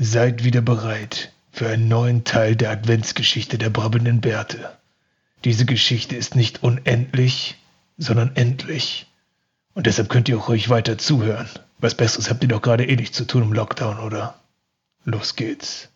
Seid 0.00 0.44
wieder 0.44 0.60
bereit 0.60 1.32
für 1.50 1.68
einen 1.68 1.88
neuen 1.88 2.22
Teil 2.22 2.54
der 2.54 2.70
Adventsgeschichte 2.70 3.58
der 3.58 3.68
brabbenden 3.68 4.20
Bärte. 4.20 4.78
Diese 5.44 5.66
Geschichte 5.66 6.14
ist 6.14 6.36
nicht 6.36 6.62
unendlich, 6.62 7.56
sondern 7.96 8.36
endlich. 8.36 9.06
Und 9.74 9.86
deshalb 9.86 10.08
könnt 10.08 10.28
ihr 10.28 10.38
auch 10.38 10.48
ruhig 10.48 10.68
weiter 10.68 10.98
zuhören. 10.98 11.48
Was 11.78 11.96
Besseres 11.96 12.30
habt 12.30 12.44
ihr 12.44 12.48
doch 12.48 12.62
gerade 12.62 12.86
eh 12.86 12.94
nicht 12.94 13.12
zu 13.12 13.24
tun 13.24 13.42
im 13.42 13.52
Lockdown, 13.52 13.98
oder? 13.98 14.38
Los 15.04 15.34
geht's. 15.34 15.88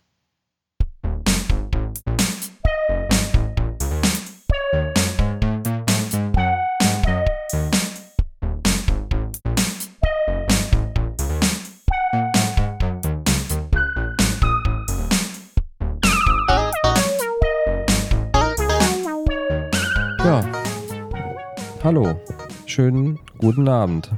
Hallo. 21.85 22.21
Schönen 22.67 23.19
guten 23.39 23.69
Abend. 23.69 24.11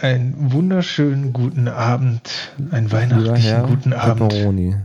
Einen 0.00 0.52
wunderschönen 0.52 1.32
guten 1.32 1.66
Abend, 1.66 2.52
einen 2.70 2.92
weihnachtlichen 2.92 3.50
Herr 3.50 3.62
guten 3.66 3.92
Abend. 3.92 4.30
Pepperoni. 4.30 4.76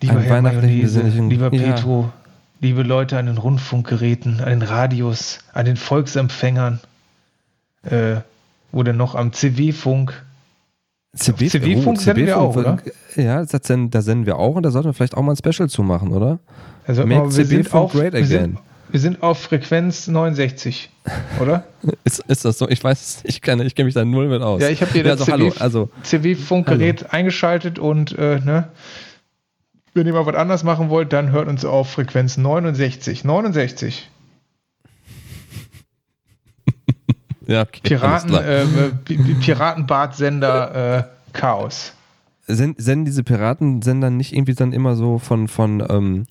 Lieber 0.00 0.14
Einen 0.14 0.22
Herr 0.22 0.42
Mayonnaise, 0.42 1.02
lieber 1.02 1.52
Ja. 1.52 1.74
Petro, 1.74 2.10
liebe 2.60 2.82
Leute 2.82 3.18
an 3.18 3.26
den 3.26 3.36
Rundfunkgeräten, 3.36 4.40
an 4.40 4.48
den 4.48 4.62
Radios, 4.62 5.40
an 5.52 5.66
den 5.66 5.76
Volksempfängern, 5.76 6.80
äh, 7.82 8.16
oder 8.72 8.92
noch 8.94 9.14
am 9.14 9.32
CW-Funk. 9.32 10.24
CW 11.14 11.48
CW-Funk 11.48 12.00
senden 12.00 12.26
wir 12.26 12.40
auch, 12.40 12.56
oder? 12.56 12.78
Ja, 13.14 13.44
das 13.44 13.60
senden, 13.66 13.90
da 13.90 14.00
senden 14.00 14.26
wir 14.26 14.38
auch 14.38 14.56
und 14.56 14.62
da 14.64 14.70
sollten 14.70 14.88
wir 14.88 14.94
vielleicht 14.94 15.16
auch 15.16 15.22
mal 15.22 15.34
ein 15.34 15.36
Special 15.36 15.68
zu 15.68 15.82
machen, 15.82 16.12
oder? 16.12 16.38
Also 16.86 17.06
Make 17.06 17.36
wir, 17.36 17.44
CW-Funk 17.44 17.92
great 17.92 18.14
wir, 18.14 18.24
sind, 18.26 18.38
again. 18.38 18.58
Wir 18.94 19.00
sind 19.00 19.24
auf 19.24 19.40
Frequenz 19.40 20.06
69, 20.06 20.88
oder? 21.40 21.64
Ist, 22.04 22.20
ist 22.28 22.44
das 22.44 22.58
so? 22.58 22.68
Ich 22.68 22.84
weiß 22.84 23.00
es 23.00 23.24
nicht, 23.24 23.34
ich 23.34 23.42
kenne 23.42 23.64
ich 23.64 23.74
kenn 23.74 23.86
mich 23.86 23.94
da 23.94 24.04
null 24.04 24.28
mit 24.28 24.40
aus. 24.40 24.62
Ja, 24.62 24.68
ich 24.68 24.80
habe 24.82 24.92
hier 24.92 25.04
ja, 25.04 25.16
das 25.16 25.28
also, 25.28 25.52
also 25.58 25.90
CW-Funkgerät 26.04 27.12
eingeschaltet 27.12 27.80
und 27.80 28.16
äh, 28.16 28.38
ne, 28.38 28.68
wenn 29.94 30.06
ihr 30.06 30.12
mal 30.12 30.24
was 30.26 30.36
anders 30.36 30.62
machen 30.62 30.90
wollt, 30.90 31.12
dann 31.12 31.32
hört 31.32 31.48
uns 31.48 31.64
auf 31.64 31.90
Frequenz 31.90 32.36
69. 32.36 33.24
69. 33.24 34.08
ja, 37.48 37.62
okay, 37.62 37.80
Piraten, 37.82 38.32
äh, 38.32 38.64
Pi- 39.04 39.16
Piratenbad-Sender 39.40 40.98
äh, 40.98 41.04
Chaos. 41.32 41.94
Send, 42.46 42.80
senden 42.80 43.06
diese 43.06 43.24
Piratensender 43.24 44.10
nicht 44.10 44.34
irgendwie 44.34 44.54
dann 44.54 44.72
immer 44.72 44.94
so 44.94 45.18
von, 45.18 45.48
von, 45.48 45.84
ähm, 45.90 46.26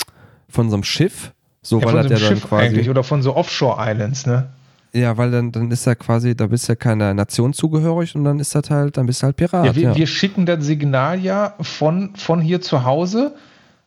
von 0.47 0.69
so 0.69 0.77
einem 0.77 0.85
Schiff? 0.85 1.32
So, 1.63 1.79
Ja, 1.79 1.85
weil 1.85 1.93
von 1.93 2.03
so 2.03 2.07
einem 2.07 2.11
ja 2.11 2.19
dann 2.19 2.37
Schiff 2.37 2.47
quasi. 2.49 2.65
eigentlich 2.65 2.89
oder 2.89 3.03
von 3.03 3.21
so 3.21 3.35
Offshore-Islands, 3.35 4.25
ne? 4.25 4.47
Ja, 4.95 5.17
weil 5.17 5.31
dann, 5.31 5.51
dann 5.51 5.71
ist 5.71 5.85
ja 5.85 5.95
quasi, 5.95 6.35
da 6.35 6.45
bist 6.45 6.67
du 6.67 6.73
ja 6.73 6.75
keiner 6.75 7.13
Nation 7.15 7.53
zugehörig 7.53 8.15
und 8.15 8.25
dann 8.25 8.39
ist 8.39 8.53
das 8.53 8.69
halt, 8.69 8.97
dann 8.97 9.07
bist 9.07 9.21
du 9.23 9.25
halt 9.25 9.35
Pirat. 9.37 9.65
Ja, 9.65 9.75
wir, 9.75 9.81
ja. 9.81 9.95
wir 9.95 10.05
schicken 10.05 10.45
das 10.45 10.63
Signal 10.63 11.19
ja 11.19 11.55
von, 11.61 12.11
von 12.15 12.39
hier 12.39 12.61
zu 12.61 12.83
Hause 12.83 13.33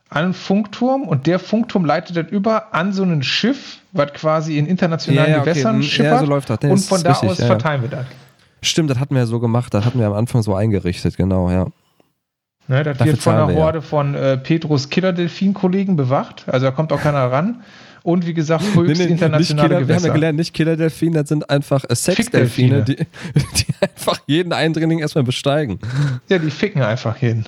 an 0.09 0.25
einen 0.25 0.33
Funkturm 0.33 1.03
und 1.03 1.27
der 1.27 1.39
Funkturm 1.39 1.85
leitet 1.85 2.17
das 2.17 2.27
über 2.29 2.73
an 2.73 2.91
so 2.93 3.03
ein 3.03 3.23
Schiff, 3.23 3.77
was 3.93 4.13
quasi 4.13 4.57
in 4.57 4.65
internationalen 4.65 5.29
Ja, 5.29 5.35
ja, 5.37 5.41
okay, 5.41 5.51
Gewässern 5.51 5.75
hm, 5.77 5.83
schippert. 5.83 6.11
ja, 6.13 6.19
so 6.19 6.25
läuft 6.25 6.49
das. 6.49 6.59
Nee, 6.61 6.71
und 6.71 6.79
von 6.79 7.03
da 7.03 7.11
richtig, 7.11 7.29
aus 7.29 7.43
verteilen 7.43 7.81
wir 7.81 7.89
das. 7.89 8.05
Stimmt, 8.61 8.89
das 8.89 8.99
hatten 8.99 9.15
wir 9.15 9.21
ja 9.21 9.27
so 9.27 9.39
gemacht, 9.39 9.73
das 9.73 9.85
hatten 9.85 9.99
wir 9.99 10.07
am 10.07 10.13
Anfang 10.13 10.41
so 10.41 10.55
eingerichtet, 10.55 11.15
genau, 11.15 11.49
ja. 11.51 11.67
Ne, 12.67 12.83
das 12.83 12.97
Dafür 12.97 13.13
wird 13.13 13.21
von 13.21 13.33
einer 13.35 13.47
wir, 13.47 13.53
ja. 13.55 13.59
Horde 13.61 13.81
von 13.81 14.13
äh, 14.15 14.37
Petrus 14.37 14.89
Killer-Delfin-Kollegen 14.89 15.95
bewacht. 15.95 16.43
Also 16.47 16.65
da 16.65 16.71
kommt 16.71 16.91
auch 16.91 16.99
keiner 17.01 17.31
ran. 17.31 17.61
Und 18.03 18.25
wie 18.25 18.33
gesagt, 18.33 18.63
höchst 18.73 18.99
nicht 19.01 19.09
internationale 19.09 19.67
Killer, 19.67 19.69
wir 19.69 19.75
haben 19.77 19.87
ja 19.89 19.97
Gewässer. 19.97 20.13
gelernt, 20.13 20.37
nicht 20.37 20.53
Killer-Delfine, 20.53 21.19
das 21.19 21.29
sind 21.29 21.49
einfach 21.49 21.83
äh, 21.89 21.95
Sexdelfine, 21.95 22.83
die, 22.83 22.95
die 23.35 23.65
einfach 23.81 24.19
jeden 24.27 24.53
Eindringling 24.53 24.99
erstmal 24.99 25.23
besteigen. 25.23 25.79
Ja, 26.29 26.37
die 26.39 26.51
ficken 26.51 26.81
einfach 26.81 27.17
hin. 27.17 27.45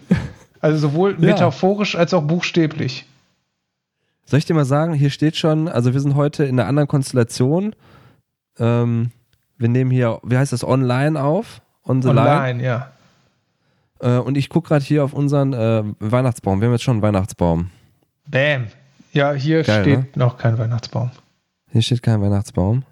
Also 0.62 0.78
sowohl 0.78 1.12
Ja. 1.12 1.18
metaphorisch 1.34 1.96
als 1.96 2.13
auch 2.13 2.24
buchstäblich. 2.24 3.06
Soll 4.25 4.40
ich 4.40 4.46
dir 4.46 4.53
mal 4.53 4.66
sagen, 4.66 4.94
hier 4.94 5.09
steht 5.09 5.38
schon, 5.38 5.68
also 5.68 5.94
wir 5.94 6.00
sind 6.02 6.16
heute 6.16 6.44
in 6.44 6.59
einer 6.59 6.68
anderen 6.68 6.88
Konstellation. 6.88 7.74
Ähm, 8.59 9.12
wir 9.58 9.69
nehmen 9.69 9.91
hier, 9.91 10.19
wie 10.24 10.38
heißt 10.38 10.53
das, 10.53 10.63
online 10.63 11.22
auf? 11.22 11.62
On 11.85 12.02
the 12.02 12.09
line. 12.09 12.19
Online, 12.19 12.63
ja. 12.63 12.91
Äh, 14.00 14.18
und 14.18 14.38
ich 14.38 14.50
gucke 14.50 14.70
gerade 14.70 14.84
hier 14.84 15.04
auf 15.04 15.14
unseren 15.14 15.54
äh, 15.54 15.84
Weihnachtsbaum. 16.00 16.62
Wir 16.62 16.68
haben 16.68 16.74
jetzt 16.74 16.84
schon 16.84 16.96
einen 16.96 17.02
Weihnachtsbaum. 17.02 17.70
Bam. 18.28 18.68
Ja, 19.12 19.34
hier 19.34 19.64
Geil, 19.64 19.82
steht 19.82 20.00
ne? 20.00 20.08
noch 20.16 20.38
kein 20.38 20.58
Weihnachtsbaum. 20.58 21.12
Hier 21.72 21.82
steht 21.82 22.04
kein 22.04 22.22
Weihnachtsbaum. 22.22 22.84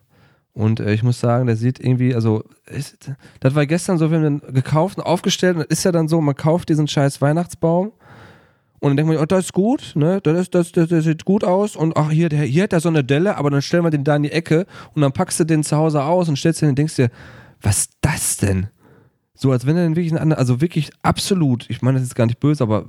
Und 0.54 0.80
äh, 0.80 0.94
ich 0.94 1.04
muss 1.04 1.20
sagen, 1.20 1.46
der 1.46 1.56
sieht 1.56 1.80
irgendwie, 1.80 2.16
also, 2.16 2.44
ist, 2.66 3.12
das 3.40 3.54
war 3.54 3.68
gestern 3.68 4.00
so, 4.00 4.10
wir 4.10 4.18
haben 4.18 4.40
den 4.42 4.54
gekauft 4.54 4.98
und 4.98 5.04
aufgestellt 5.04 5.56
und 5.56 5.62
das 5.62 5.78
ist 5.78 5.84
ja 5.84 5.92
dann 5.92 6.08
so, 6.08 6.20
man 6.20 6.36
kauft 6.36 6.70
diesen 6.70 6.88
scheiß 6.88 7.22
Weihnachtsbaum 7.22 7.92
und 8.80 8.90
dann 8.90 8.98
denkt 8.98 9.14
man, 9.14 9.22
oh, 9.22 9.26
das 9.28 9.46
ist 9.46 9.54
gut, 9.54 9.92
ne, 9.96 10.20
das, 10.22 10.40
ist, 10.40 10.56
das, 10.56 10.72
das, 10.72 10.90
das 10.90 11.04
sieht 11.04 11.26
gut 11.26 11.44
aus 11.44 11.76
und 11.76 11.96
ach, 11.96 12.10
hier, 12.10 12.30
der, 12.30 12.42
hier 12.42 12.64
hat 12.64 12.74
er 12.74 12.80
so 12.80 12.90
eine 12.90 13.04
Delle, 13.04 13.38
aber 13.38 13.52
dann 13.52 13.62
stellen 13.62 13.84
wir 13.84 13.92
den 13.92 14.04
da 14.04 14.16
in 14.16 14.24
die 14.24 14.32
Ecke 14.32 14.66
und 14.96 15.04
dann 15.04 15.12
packst 15.12 15.40
du 15.40 15.44
den 15.44 15.64
zu 15.64 15.78
Hause 15.78 16.04
aus 16.04 16.28
und 16.28 16.38
stellst 16.38 16.64
den 16.64 16.70
und 16.70 16.78
denkst 16.80 16.96
dir, 16.96 17.12
was 17.62 17.82
ist 17.82 17.92
das 18.02 18.38
denn? 18.38 18.68
So, 19.38 19.52
als 19.52 19.66
wenn 19.68 19.78
er 19.78 19.84
dann 19.84 19.96
wirklich 19.96 20.12
ein 20.12 20.18
anderer, 20.18 20.40
also 20.40 20.62
wirklich 20.62 20.90
absolut, 21.04 21.70
ich 21.70 21.82
meine, 21.84 22.00
das 22.00 22.08
ist 22.08 22.16
gar 22.16 22.26
nicht 22.26 22.40
böse, 22.40 22.64
aber 22.64 22.86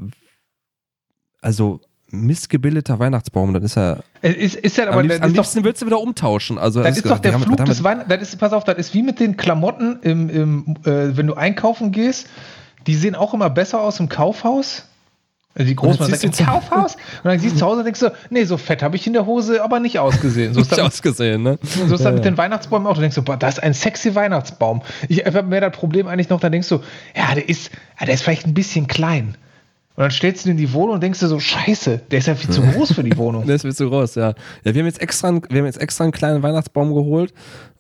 also 1.42 1.80
missgebildeter 2.10 2.98
Weihnachtsbaum, 2.98 3.52
dann 3.52 3.62
ist 3.62 3.76
er 3.76 4.02
ist, 4.22 4.56
ist 4.56 4.78
ja 4.78 4.84
am 4.84 4.94
aber 4.94 5.02
liebsten, 5.02 5.20
das 5.20 5.24
am 5.24 5.30
ist 5.30 5.36
doch, 5.36 5.44
liebsten 5.44 5.64
willst 5.64 5.82
du 5.82 5.86
wieder 5.86 6.00
umtauschen. 6.00 6.56
Also, 6.56 6.82
das 6.82 6.96
ist 6.96 7.08
doch 7.08 7.18
der 7.18 7.38
Flug 7.38 7.62
des 7.66 7.84
Weihnachts. 7.84 8.08
Das 8.08 8.22
ist, 8.22 8.36
pass 8.38 8.54
auf, 8.54 8.64
das 8.64 8.78
ist 8.78 8.94
wie 8.94 9.02
mit 9.02 9.20
den 9.20 9.36
Klamotten, 9.36 10.00
im, 10.00 10.30
im, 10.30 10.76
äh, 10.84 11.16
wenn 11.16 11.26
du 11.26 11.34
einkaufen 11.34 11.92
gehst. 11.92 12.28
Die 12.86 12.94
sehen 12.94 13.14
auch 13.14 13.34
immer 13.34 13.50
besser 13.50 13.82
aus 13.82 14.00
im 14.00 14.08
Kaufhaus. 14.08 14.87
Also 15.58 15.74
die 15.74 15.76
siehst 16.06 16.22
sagt, 16.22 16.40
im 16.40 16.46
Kaufhaus? 16.46 16.94
Und 16.94 17.24
dann 17.24 17.38
siehst 17.38 17.56
du 17.56 17.58
zu 17.60 17.66
Hause 17.66 17.78
und 17.80 17.84
denkst 17.84 18.00
du, 18.00 18.12
nee, 18.30 18.44
so 18.44 18.56
fett 18.56 18.82
habe 18.82 18.96
ich 18.96 19.06
in 19.06 19.12
der 19.12 19.26
Hose 19.26 19.62
aber 19.62 19.80
nicht 19.80 19.98
ausgesehen. 19.98 20.54
So 20.54 20.60
ist 20.60 20.66
Nicht 20.70 20.78
das, 20.80 20.86
ausgesehen, 20.86 21.42
ne? 21.42 21.58
so 21.62 21.82
ist 21.84 21.90
das 21.90 22.00
Ja, 22.02 22.10
mit 22.12 22.24
ja. 22.24 22.30
den 22.30 22.38
Weihnachtsbäumen 22.38 22.86
auch. 22.86 22.94
Du 22.94 23.00
denkst 23.00 23.16
so, 23.16 23.22
boah, 23.22 23.36
das 23.36 23.54
ist 23.58 23.62
ein 23.62 23.74
sexy 23.74 24.14
Weihnachtsbaum. 24.14 24.82
Ich 25.08 25.24
habe 25.26 25.42
mehr 25.42 25.60
das 25.60 25.72
Problem 25.72 26.06
eigentlich 26.06 26.28
noch, 26.30 26.40
da 26.40 26.48
denkst 26.48 26.68
du, 26.68 26.76
ja, 27.16 27.34
der 27.34 27.48
ist, 27.48 27.70
ja, 27.98 28.06
der 28.06 28.14
ist 28.14 28.22
vielleicht 28.22 28.46
ein 28.46 28.54
bisschen 28.54 28.86
klein. 28.86 29.36
Und 29.96 30.02
dann 30.02 30.10
stellst 30.12 30.44
du 30.44 30.50
ihn 30.50 30.52
in 30.52 30.56
die 30.58 30.72
Wohnung 30.72 30.94
und 30.94 31.02
denkst 31.02 31.18
du 31.18 31.26
so, 31.26 31.40
scheiße, 31.40 32.02
der 32.10 32.18
ist 32.20 32.26
ja 32.28 32.36
viel 32.36 32.50
zu 32.50 32.62
groß 32.72 32.92
für 32.92 33.02
die 33.02 33.16
Wohnung. 33.16 33.44
Der 33.46 33.56
ist 33.56 33.62
viel 33.62 33.74
zu 33.74 33.88
groß, 33.88 34.14
ja. 34.14 34.28
Ja, 34.62 34.74
wir 34.74 34.80
haben 34.80 34.86
jetzt 34.86 35.00
extra, 35.02 35.26
einen- 35.28 35.42
wir 35.50 35.58
haben 35.58 35.66
jetzt 35.66 35.80
extra 35.80 36.04
einen 36.04 36.12
kleinen 36.12 36.42
Weihnachtsbaum 36.44 36.94
geholt. 36.94 37.34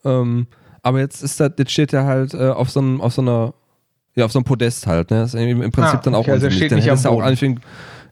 Ähm, 0.04 0.48
aber 0.82 0.98
jetzt 0.98 1.22
ist 1.22 1.38
das, 1.38 1.52
jetzt 1.58 1.70
steht 1.70 1.92
der 1.92 2.04
halt 2.06 2.34
äh, 2.34 2.48
auf 2.48 2.70
so 2.70 2.80
einem, 2.80 3.00
auf 3.00 3.12
so 3.14 3.22
einer, 3.22 3.54
ja, 4.18 4.24
auf 4.24 4.32
so 4.32 4.38
einem 4.38 4.44
Podest 4.44 4.86
halt, 4.86 5.10
ne? 5.10 5.20
Das 5.20 5.34
ist 5.34 5.40
im 5.40 5.58
Prinzip 5.70 5.94
Ah, 5.94 6.00
dann 6.04 6.14
auch 6.14 6.20
okay, 6.20 6.32
also 6.32 6.50
steht 6.50 6.70
Dann 6.72 6.78
nicht 6.78 6.88
hättest 6.88 7.06
am 7.06 7.14
auch 7.14 7.20
einen, 7.22 7.60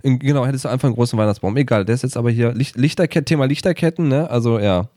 einen- 0.04 0.18
genau, 0.18 0.46
hättest 0.46 0.64
du 0.64 0.68
einfach 0.68 0.86
einen 0.86 0.94
großen 0.94 1.18
Weihnachtsbaum. 1.18 1.56
Egal, 1.56 1.84
der 1.84 1.94
ist 1.94 2.02
jetzt 2.02 2.16
aber 2.16 2.30
hier 2.30 2.52
Licht, 2.52 2.76
Lichterketten, 2.76 3.26
Thema 3.26 3.44
Lichterketten, 3.46 4.08
ne? 4.08 4.30
Also 4.30 4.58
ja. 4.58 4.88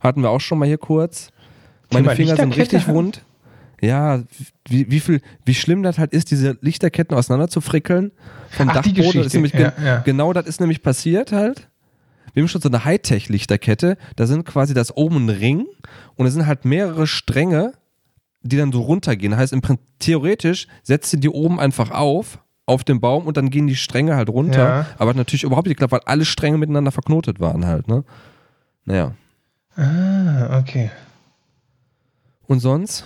Hatten 0.00 0.22
wir 0.22 0.30
auch 0.30 0.40
schon 0.40 0.58
mal 0.58 0.66
hier 0.66 0.78
kurz. 0.78 1.28
Meine 1.92 2.04
Thema 2.04 2.16
Finger 2.16 2.36
sind 2.36 2.56
Lichterkette? 2.56 2.76
richtig 2.76 2.94
wund. 2.94 3.24
Ja, 3.82 4.22
wie, 4.68 4.90
wie 4.90 5.00
viel, 5.00 5.20
wie 5.44 5.54
schlimm 5.54 5.82
das 5.82 5.98
halt 5.98 6.12
ist, 6.12 6.30
diese 6.30 6.56
Lichterketten 6.60 7.16
auseinander 7.16 7.48
zu 7.48 7.60
frickeln 7.60 8.12
vom 8.50 8.68
Ach, 8.68 8.74
Dachboden. 8.74 9.22
Ist 9.24 9.32
nämlich 9.34 9.54
Ja, 9.54 9.72
ja. 9.82 9.98
Genau 10.00 10.32
das 10.32 10.46
ist 10.46 10.60
nämlich 10.60 10.82
passiert 10.82 11.32
halt. 11.32 11.68
Wir 12.34 12.42
haben 12.42 12.48
schon 12.48 12.60
so 12.60 12.68
eine 12.68 12.84
Hightech-Lichterkette. 12.84 13.96
Da 14.16 14.26
sind 14.26 14.44
quasi 14.44 14.74
das 14.74 14.96
oben 14.96 15.24
ein 15.26 15.28
Ring 15.30 15.66
und 16.16 16.26
es 16.26 16.34
sind 16.34 16.46
halt 16.46 16.64
mehrere 16.64 17.06
Stränge, 17.06 17.72
die 18.42 18.56
dann 18.56 18.72
so 18.72 18.82
runtergehen. 18.82 19.36
Heißt, 19.36 19.52
im 19.52 19.60
Prinzip, 19.60 19.86
theoretisch 19.98 20.66
setzt 20.82 21.12
du 21.12 21.18
die 21.18 21.28
oben 21.28 21.60
einfach 21.60 21.90
auf, 21.90 22.38
auf 22.66 22.84
den 22.84 23.00
Baum 23.00 23.26
und 23.26 23.36
dann 23.36 23.50
gehen 23.50 23.66
die 23.66 23.76
Stränge 23.76 24.16
halt 24.16 24.28
runter. 24.28 24.58
Ja. 24.58 24.86
Aber 24.98 25.10
hat 25.10 25.16
natürlich 25.16 25.42
überhaupt 25.42 25.66
nicht 25.66 25.76
geklappt, 25.76 25.92
weil 25.92 26.12
alle 26.12 26.24
Stränge 26.24 26.58
miteinander 26.58 26.92
verknotet 26.92 27.40
waren 27.40 27.66
halt, 27.66 27.88
ne? 27.88 28.04
Naja. 28.84 29.12
Ah, 29.76 30.58
okay. 30.58 30.90
Und 32.46 32.60
sonst? 32.60 33.04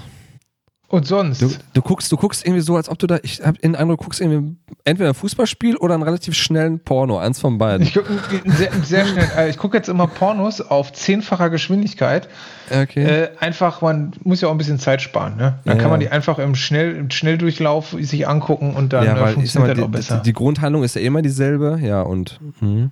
Und 0.88 1.06
sonst? 1.06 1.40
Du, 1.42 1.50
du, 1.72 1.82
guckst, 1.82 2.12
du 2.12 2.16
guckst 2.16 2.44
irgendwie 2.44 2.60
so, 2.60 2.76
als 2.76 2.88
ob 2.88 2.98
du 2.98 3.06
da, 3.06 3.18
ich 3.22 3.40
habe 3.42 3.58
den 3.58 3.74
Eindruck, 3.74 3.98
du 3.98 4.04
guckst 4.04 4.20
irgendwie 4.20 4.56
entweder 4.84 5.08
ein 5.10 5.14
Fußballspiel 5.14 5.76
oder 5.76 5.94
einen 5.94 6.02
relativ 6.02 6.34
schnellen 6.34 6.78
Porno, 6.78 7.18
eins 7.18 7.40
von 7.40 7.58
beiden. 7.58 7.86
Ich 7.86 7.94
gucke 7.94 8.12
sehr, 8.44 8.70
sehr 8.82 9.06
schnell. 9.06 9.28
Äh, 9.36 9.48
ich 9.50 9.56
gucke 9.56 9.76
jetzt 9.76 9.88
immer 9.88 10.06
Pornos 10.06 10.60
auf 10.60 10.92
zehnfacher 10.92 11.50
Geschwindigkeit. 11.50 12.28
Okay. 12.70 13.02
Äh, 13.02 13.28
einfach, 13.40 13.80
man 13.80 14.12
muss 14.22 14.40
ja 14.42 14.48
auch 14.48 14.52
ein 14.52 14.58
bisschen 14.58 14.78
Zeit 14.78 15.02
sparen. 15.02 15.36
Ne? 15.36 15.58
Dann 15.64 15.76
Ja, 15.76 15.82
kann 15.82 15.90
man 15.90 16.00
die 16.00 16.10
einfach 16.10 16.38
im, 16.38 16.54
Schnell, 16.54 16.94
im 16.94 17.10
Schnelldurchlauf 17.10 17.96
sich 17.98 18.28
angucken 18.28 18.74
und 18.74 18.92
dann 18.92 19.04
ja, 19.04 19.16
äh, 19.16 19.20
weil 19.20 19.26
sag 19.26 19.34
funktioniert 19.34 19.68
mal, 19.68 19.74
das 19.76 19.84
auch 19.84 19.90
besser. 19.90 20.16
die, 20.18 20.22
die 20.30 20.32
Grundhandlung 20.34 20.84
ist 20.84 20.94
ja 20.94 21.00
immer 21.00 21.22
dieselbe, 21.22 21.78
ja, 21.82 22.02
und. 22.02 22.38
Hm. 22.60 22.90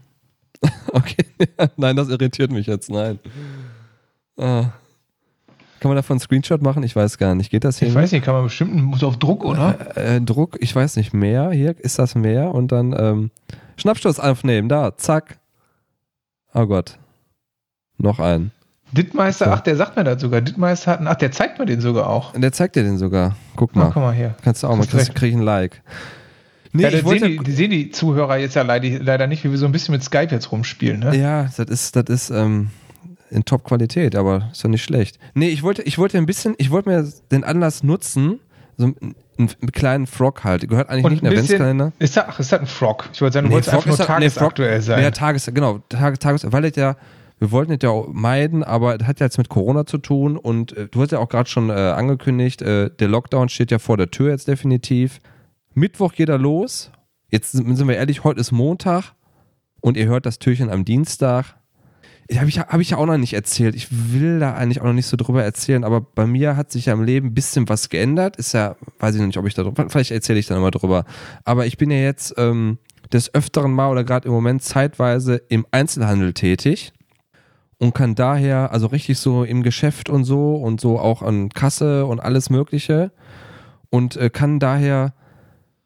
Okay, 0.92 1.24
nein, 1.76 1.96
das 1.96 2.08
irritiert 2.08 2.52
mich 2.52 2.66
jetzt, 2.66 2.90
nein. 2.90 3.18
Ah. 4.38 4.66
Kann 5.82 5.88
man 5.88 5.96
davon 5.96 6.14
einen 6.14 6.20
Screenshot 6.20 6.62
machen? 6.62 6.84
Ich 6.84 6.94
weiß 6.94 7.18
gar 7.18 7.34
nicht. 7.34 7.50
Geht 7.50 7.64
das 7.64 7.80
hier? 7.80 7.88
Ich 7.88 7.94
weiß 7.96 8.12
nicht, 8.12 8.24
kann 8.24 8.34
man 8.34 8.44
bestimmt, 8.44 8.72
muss 8.80 9.02
auf 9.02 9.16
Druck, 9.18 9.44
oder? 9.44 9.96
Äh, 9.96 10.18
äh, 10.18 10.20
Druck, 10.20 10.56
ich 10.60 10.76
weiß 10.76 10.94
nicht, 10.94 11.12
mehr. 11.12 11.50
Hier 11.50 11.74
ist 11.76 11.98
das 11.98 12.14
mehr 12.14 12.54
und 12.54 12.70
dann 12.70 12.94
ähm, 12.96 13.30
Schnappstoß 13.78 14.20
aufnehmen, 14.20 14.68
da, 14.68 14.96
zack. 14.96 15.40
Oh 16.54 16.66
Gott. 16.66 16.98
Noch 17.98 18.20
einen. 18.20 18.52
Dittmeister, 18.92 19.46
So. 19.46 19.50
ach, 19.50 19.60
der 19.60 19.74
sagt 19.74 19.96
mir 19.96 20.04
das 20.04 20.20
sogar. 20.22 20.40
Dittmeister 20.40 20.92
hat, 20.92 20.98
einen- 21.00 21.08
ach, 21.08 21.16
der 21.16 21.32
zeigt 21.32 21.58
mir 21.58 21.66
den 21.66 21.80
sogar 21.80 22.08
auch. 22.08 22.32
Der 22.34 22.52
zeigt 22.52 22.76
dir 22.76 22.84
den 22.84 22.96
sogar. 22.98 23.34
Guck 23.56 23.72
Na, 23.74 23.86
mal. 23.86 23.90
guck 23.92 24.02
mal 24.04 24.14
hier. 24.14 24.36
Kannst 24.44 24.62
du 24.62 24.68
auch 24.68 24.76
mal, 24.76 24.86
kriegst, 24.86 25.16
krieg 25.16 25.30
ich 25.30 25.34
ein 25.36 25.42
Like. 25.42 25.82
Nee, 26.72 26.84
ja, 26.84 26.88
ich 26.90 26.94
das 26.94 27.04
wollte, 27.04 27.24
sehen, 27.26 27.38
die, 27.38 27.44
die 27.44 27.52
sehen 27.52 27.70
die 27.72 27.90
Zuhörer 27.90 28.36
jetzt 28.36 28.54
ja 28.54 28.62
leider, 28.62 28.88
leider 29.00 29.26
nicht, 29.26 29.42
wie 29.42 29.50
wir 29.50 29.58
so 29.58 29.66
ein 29.66 29.72
bisschen 29.72 29.92
mit 29.92 30.04
Skype 30.04 30.28
jetzt 30.30 30.52
rumspielen. 30.52 31.00
Ne? 31.00 31.16
Ja, 31.16 31.42
das 31.56 31.58
ist, 31.68 31.96
das 31.96 32.04
ist 32.08 32.30
ähm, 32.30 32.70
in 33.32 33.44
Top-Qualität, 33.44 34.14
aber 34.16 34.48
ist 34.52 34.62
doch 34.64 34.68
nicht 34.68 34.84
schlecht. 34.84 35.18
Nee, 35.34 35.48
ich 35.48 35.62
wollte, 35.62 35.82
ich 35.82 35.98
wollte 35.98 36.18
ein 36.18 36.26
bisschen, 36.26 36.54
ich 36.58 36.70
wollte 36.70 36.88
mir 36.88 37.12
den 37.30 37.44
Anlass 37.44 37.82
nutzen, 37.82 38.38
so 38.76 38.86
einen, 38.86 39.14
einen 39.38 39.72
kleinen 39.72 40.06
Frog 40.06 40.44
halt. 40.44 40.68
Gehört 40.68 40.88
eigentlich 40.90 41.04
Und 41.04 41.12
nicht 41.12 41.22
in 41.22 41.30
den 41.30 41.38
Adventskalender. 41.38 41.92
ist 41.98 42.16
das, 42.16 42.24
ach, 42.28 42.38
ist 42.40 42.52
das 42.52 42.60
ein 42.60 42.66
Frog? 42.66 43.08
Ich 43.12 43.20
wollte 43.20 43.34
sagen, 43.34 43.46
du 43.48 43.52
wolltest 43.54 43.70
Frog 43.70 43.86
einfach 43.86 43.98
nur 43.98 44.08
halt- 44.08 44.20
nee, 44.20 44.26
tagesaktuell 44.28 44.80
sein. 44.82 45.02
Ja, 45.02 45.10
Tages, 45.10 45.46
genau, 45.52 45.78
Tages, 45.88 46.18
Tages, 46.18 46.52
weil 46.52 46.62
das 46.62 46.76
ja, 46.76 46.96
wir 47.38 47.50
wollten 47.50 47.72
das 47.72 47.78
ja 47.82 47.90
auch 47.90 48.08
meiden, 48.12 48.62
aber 48.62 48.96
das 48.98 49.08
hat 49.08 49.20
ja 49.20 49.26
jetzt 49.26 49.38
mit 49.38 49.48
Corona 49.48 49.84
zu 49.86 49.98
tun 49.98 50.36
und 50.36 50.76
äh, 50.76 50.88
du 50.88 51.02
hast 51.02 51.12
ja 51.12 51.18
auch 51.18 51.28
gerade 51.28 51.48
schon 51.48 51.70
äh, 51.70 51.72
angekündigt, 51.72 52.62
äh, 52.62 52.90
der 52.90 53.08
Lockdown 53.08 53.48
steht 53.48 53.70
ja 53.70 53.78
vor 53.78 53.96
der 53.96 54.10
Tür 54.10 54.30
jetzt 54.30 54.46
definitiv. 54.48 55.18
Mittwoch 55.74 56.12
geht 56.12 56.28
er 56.28 56.38
los. 56.38 56.90
Jetzt 57.30 57.52
sind 57.52 57.74
sind 57.76 57.88
wir 57.88 57.96
ehrlich, 57.96 58.24
heute 58.24 58.40
ist 58.40 58.52
Montag 58.52 59.14
und 59.80 59.96
ihr 59.96 60.06
hört 60.06 60.26
das 60.26 60.38
Türchen 60.38 60.70
am 60.70 60.84
Dienstag. 60.84 61.56
Habe 62.38 62.48
ich, 62.48 62.58
hab 62.58 62.80
ich 62.80 62.90
ja 62.90 62.96
auch 62.96 63.06
noch 63.06 63.18
nicht 63.18 63.34
erzählt. 63.34 63.74
Ich 63.74 63.88
will 63.90 64.38
da 64.38 64.54
eigentlich 64.54 64.80
auch 64.80 64.86
noch 64.86 64.92
nicht 64.92 65.06
so 65.06 65.16
drüber 65.16 65.42
erzählen, 65.42 65.84
aber 65.84 66.00
bei 66.00 66.26
mir 66.26 66.56
hat 66.56 66.70
sich 66.70 66.86
ja 66.86 66.92
im 66.92 67.02
Leben 67.02 67.28
ein 67.28 67.34
bisschen 67.34 67.68
was 67.68 67.88
geändert. 67.88 68.36
Ist 68.36 68.52
ja, 68.52 68.76
weiß 68.98 69.14
ich 69.14 69.20
noch 69.20 69.26
nicht, 69.26 69.38
ob 69.38 69.46
ich 69.46 69.54
da 69.54 69.62
drüber, 69.62 69.86
vielleicht 69.88 70.10
erzähle 70.10 70.38
ich 70.38 70.46
dann 70.46 70.60
mal 70.60 70.70
drüber. 70.70 71.04
Aber 71.44 71.66
ich 71.66 71.76
bin 71.76 71.90
ja 71.90 71.98
jetzt 71.98 72.34
ähm, 72.38 72.78
des 73.12 73.34
Öfteren 73.34 73.72
mal 73.72 73.90
oder 73.90 74.04
gerade 74.04 74.28
im 74.28 74.34
Moment 74.34 74.62
zeitweise 74.62 75.42
im 75.48 75.66
Einzelhandel 75.70 76.32
tätig 76.32 76.92
und 77.78 77.94
kann 77.94 78.14
daher, 78.14 78.72
also 78.72 78.86
richtig 78.86 79.18
so 79.18 79.44
im 79.44 79.62
Geschäft 79.62 80.08
und 80.08 80.24
so 80.24 80.54
und 80.54 80.80
so 80.80 80.98
auch 80.98 81.22
an 81.22 81.48
Kasse 81.48 82.06
und 82.06 82.20
alles 82.20 82.48
Mögliche 82.48 83.10
und 83.90 84.16
äh, 84.16 84.30
kann 84.30 84.58
daher 84.58 85.14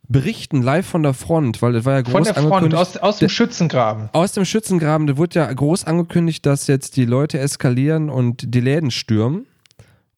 berichten 0.08 0.62
live 0.62 0.86
von 0.86 1.02
der 1.02 1.14
Front, 1.14 1.62
weil 1.62 1.72
das 1.72 1.84
war 1.84 1.94
ja 1.94 2.02
groß 2.02 2.12
Von 2.12 2.24
der 2.24 2.34
Front, 2.34 2.52
angekündigt. 2.52 2.80
aus, 2.80 2.96
aus 2.96 3.18
dem 3.18 3.28
Schützengraben. 3.28 4.08
Aus 4.12 4.32
dem 4.32 4.44
Schützengraben, 4.44 5.06
da 5.06 5.16
wurde 5.16 5.40
ja 5.40 5.52
groß 5.52 5.84
angekündigt, 5.84 6.46
dass 6.46 6.66
jetzt 6.66 6.96
die 6.96 7.04
Leute 7.04 7.38
eskalieren 7.38 8.08
und 8.10 8.54
die 8.54 8.60
Läden 8.60 8.90
stürmen. 8.90 9.46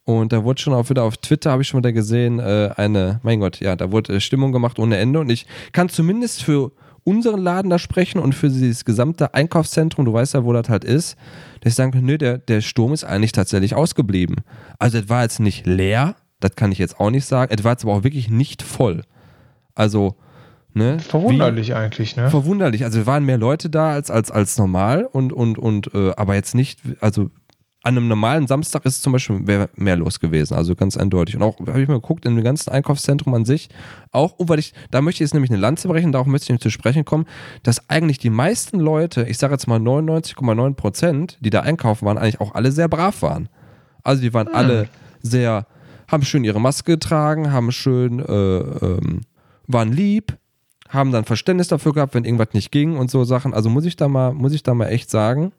Und 0.05 0.33
da 0.33 0.43
wurde 0.43 0.61
schon 0.61 0.73
auch 0.73 0.89
wieder 0.89 1.03
auf 1.03 1.19
Twitter, 1.19 1.51
habe 1.51 1.63
ich 1.63 1.69
schon 1.69 1.79
wieder 1.79 1.93
gesehen, 1.93 2.39
äh, 2.39 2.71
eine, 2.77 3.21
mein 3.23 3.41
Gott, 3.41 3.61
ja, 3.61 3.77
da 3.77 3.93
wurde 3.93 4.15
äh, 4.15 4.21
Stimmung 4.21 4.53
gemacht 4.53 4.79
ohne 4.79 4.97
Ende. 4.97 5.21
Und 5.21 5.29
ich 5.31 5.47
kann 5.73 5.91
zumindest 5.91 6.43
für 6.43 6.73
unseren 7.05 7.41
Laden 7.41 7.71
da 7.71 7.79
sprechen 7.79 8.19
und 8.19 8.35
für 8.35 8.49
dieses 8.49 8.85
gesamte 8.85 9.35
Einkaufszentrum, 9.35 10.05
du 10.05 10.13
weißt 10.13 10.35
ja, 10.35 10.45
wo 10.45 10.53
das 10.53 10.69
halt 10.69 10.85
ist, 10.85 11.17
dass 11.61 11.73
ich 11.73 11.75
sagen 11.75 11.99
nö, 12.03 12.19
der, 12.19 12.39
der 12.39 12.61
Sturm 12.61 12.93
ist 12.93 13.05
eigentlich 13.05 13.33
tatsächlich 13.33 13.75
ausgeblieben. 13.75 14.37
Also 14.79 14.99
es 14.99 15.09
war 15.09 15.23
jetzt 15.23 15.41
nicht 15.41 15.67
leer, 15.67 16.17
das 16.41 16.55
kann 16.55 16.73
ich 16.73 16.79
jetzt 16.79 17.01
auch 17.01 17.11
nicht 17.11 17.25
sagen, 17.25 17.53
es 17.57 17.65
war 17.65 17.73
jetzt 17.73 17.85
aber 17.85 17.95
auch 17.95 18.05
wirklich 18.05 18.29
nicht 18.31 18.63
voll. 18.63 19.03
Also, 19.79 20.17
ne? 20.75 20.97
wie- 20.99 21.03
Verwunderlich 21.03 21.75
eigentlich, 21.75 22.17
ne? 22.17 22.29
Verwunderlich. 22.31 22.85
Also 22.85 23.01
es 23.01 23.07
waren 23.07 23.25
mehr 23.25 23.39
Leute 23.39 23.71
da 23.71 23.93
als, 23.93 24.11
als, 24.11 24.31
als 24.31 24.59
normal 24.59 25.05
und, 25.05 25.33
und, 25.33 25.57
und 25.59 25.95
äh, 25.95 26.13
aber 26.17 26.35
jetzt 26.35 26.55
nicht, 26.55 26.81
also 27.01 27.31
an 27.85 27.97
einem 27.97 28.09
normalen 28.09 28.49
Samstag 28.49 28.85
ist 28.87 29.03
zum 29.03 29.13
Beispiel 29.13 29.39
mehr, 29.39 29.71
mehr 29.77 29.97
los 29.97 30.19
gewesen, 30.19 30.55
also 30.55 30.75
ganz 30.75 30.97
eindeutig. 30.97 31.37
Und 31.37 31.43
auch, 31.43 31.59
habe 31.61 31.81
ich 31.81 31.87
mal 31.89 31.95
geguckt, 31.95 32.27
in 32.27 32.35
dem 32.35 32.43
ganzen 32.45 32.71
Einkaufszentrum 32.71 33.33
an 33.35 33.45
sich, 33.45 33.69
auch, 34.11 34.35
oh, 34.39 34.45
weil 34.49 34.59
ich, 34.59 34.75
da 34.91 35.01
möchte 35.01 35.19
ich 35.23 35.29
jetzt 35.29 35.33
nämlich 35.35 35.51
eine 35.53 35.61
Lanze 35.61 35.87
brechen, 35.87 36.11
darauf 36.11 36.27
möchte 36.27 36.47
ich 36.47 36.51
nicht 36.51 36.63
zu 36.63 36.71
sprechen 36.71 37.05
kommen, 37.05 37.25
dass 37.63 37.89
eigentlich 37.89 38.19
die 38.19 38.31
meisten 38.31 38.81
Leute, 38.81 39.23
ich 39.29 39.39
sage 39.39 39.55
jetzt 39.55 39.69
mal 39.69 39.79
99,9 39.79 40.75
Prozent, 40.75 41.39
die 41.41 41.51
da 41.51 41.61
einkaufen 41.61 42.05
waren, 42.05 42.19
eigentlich 42.19 42.41
auch 42.41 42.55
alle 42.55 42.73
sehr 42.73 42.89
brav 42.89 43.23
waren. 43.23 43.49
Also 44.03 44.23
die 44.23 44.35
waren 44.35 44.49
alle 44.49 44.89
sehr, 45.23 45.67
haben 46.09 46.25
schön 46.25 46.43
ihre 46.43 46.61
Maske 46.61 46.93
getragen, 46.93 47.53
haben 47.53 47.71
schön, 47.71 48.19
äh, 48.19 48.33
ähm, 48.33 49.21
waren 49.69 49.93
lieb, 49.93 50.37
haben 50.89 51.13
dann 51.13 51.25
Verständnis 51.25 51.69
dafür 51.69 51.93
gehabt, 51.93 52.15
wenn 52.15 52.25
irgendwas 52.25 52.55
nicht 52.55 52.73
ging 52.73 52.97
und 52.97 53.11
so 53.11 53.25
Sachen. 53.25 53.55
Also 53.55 53.69
muss 53.71 53.85
ich 53.85 53.97
da 53.97 54.09
mal, 54.09 54.33
muss 54.33 54.53
ich 54.53 54.63
da 54.63 54.75
mal 54.75 54.87
echt 54.89 55.11
sagen, 55.11 55.53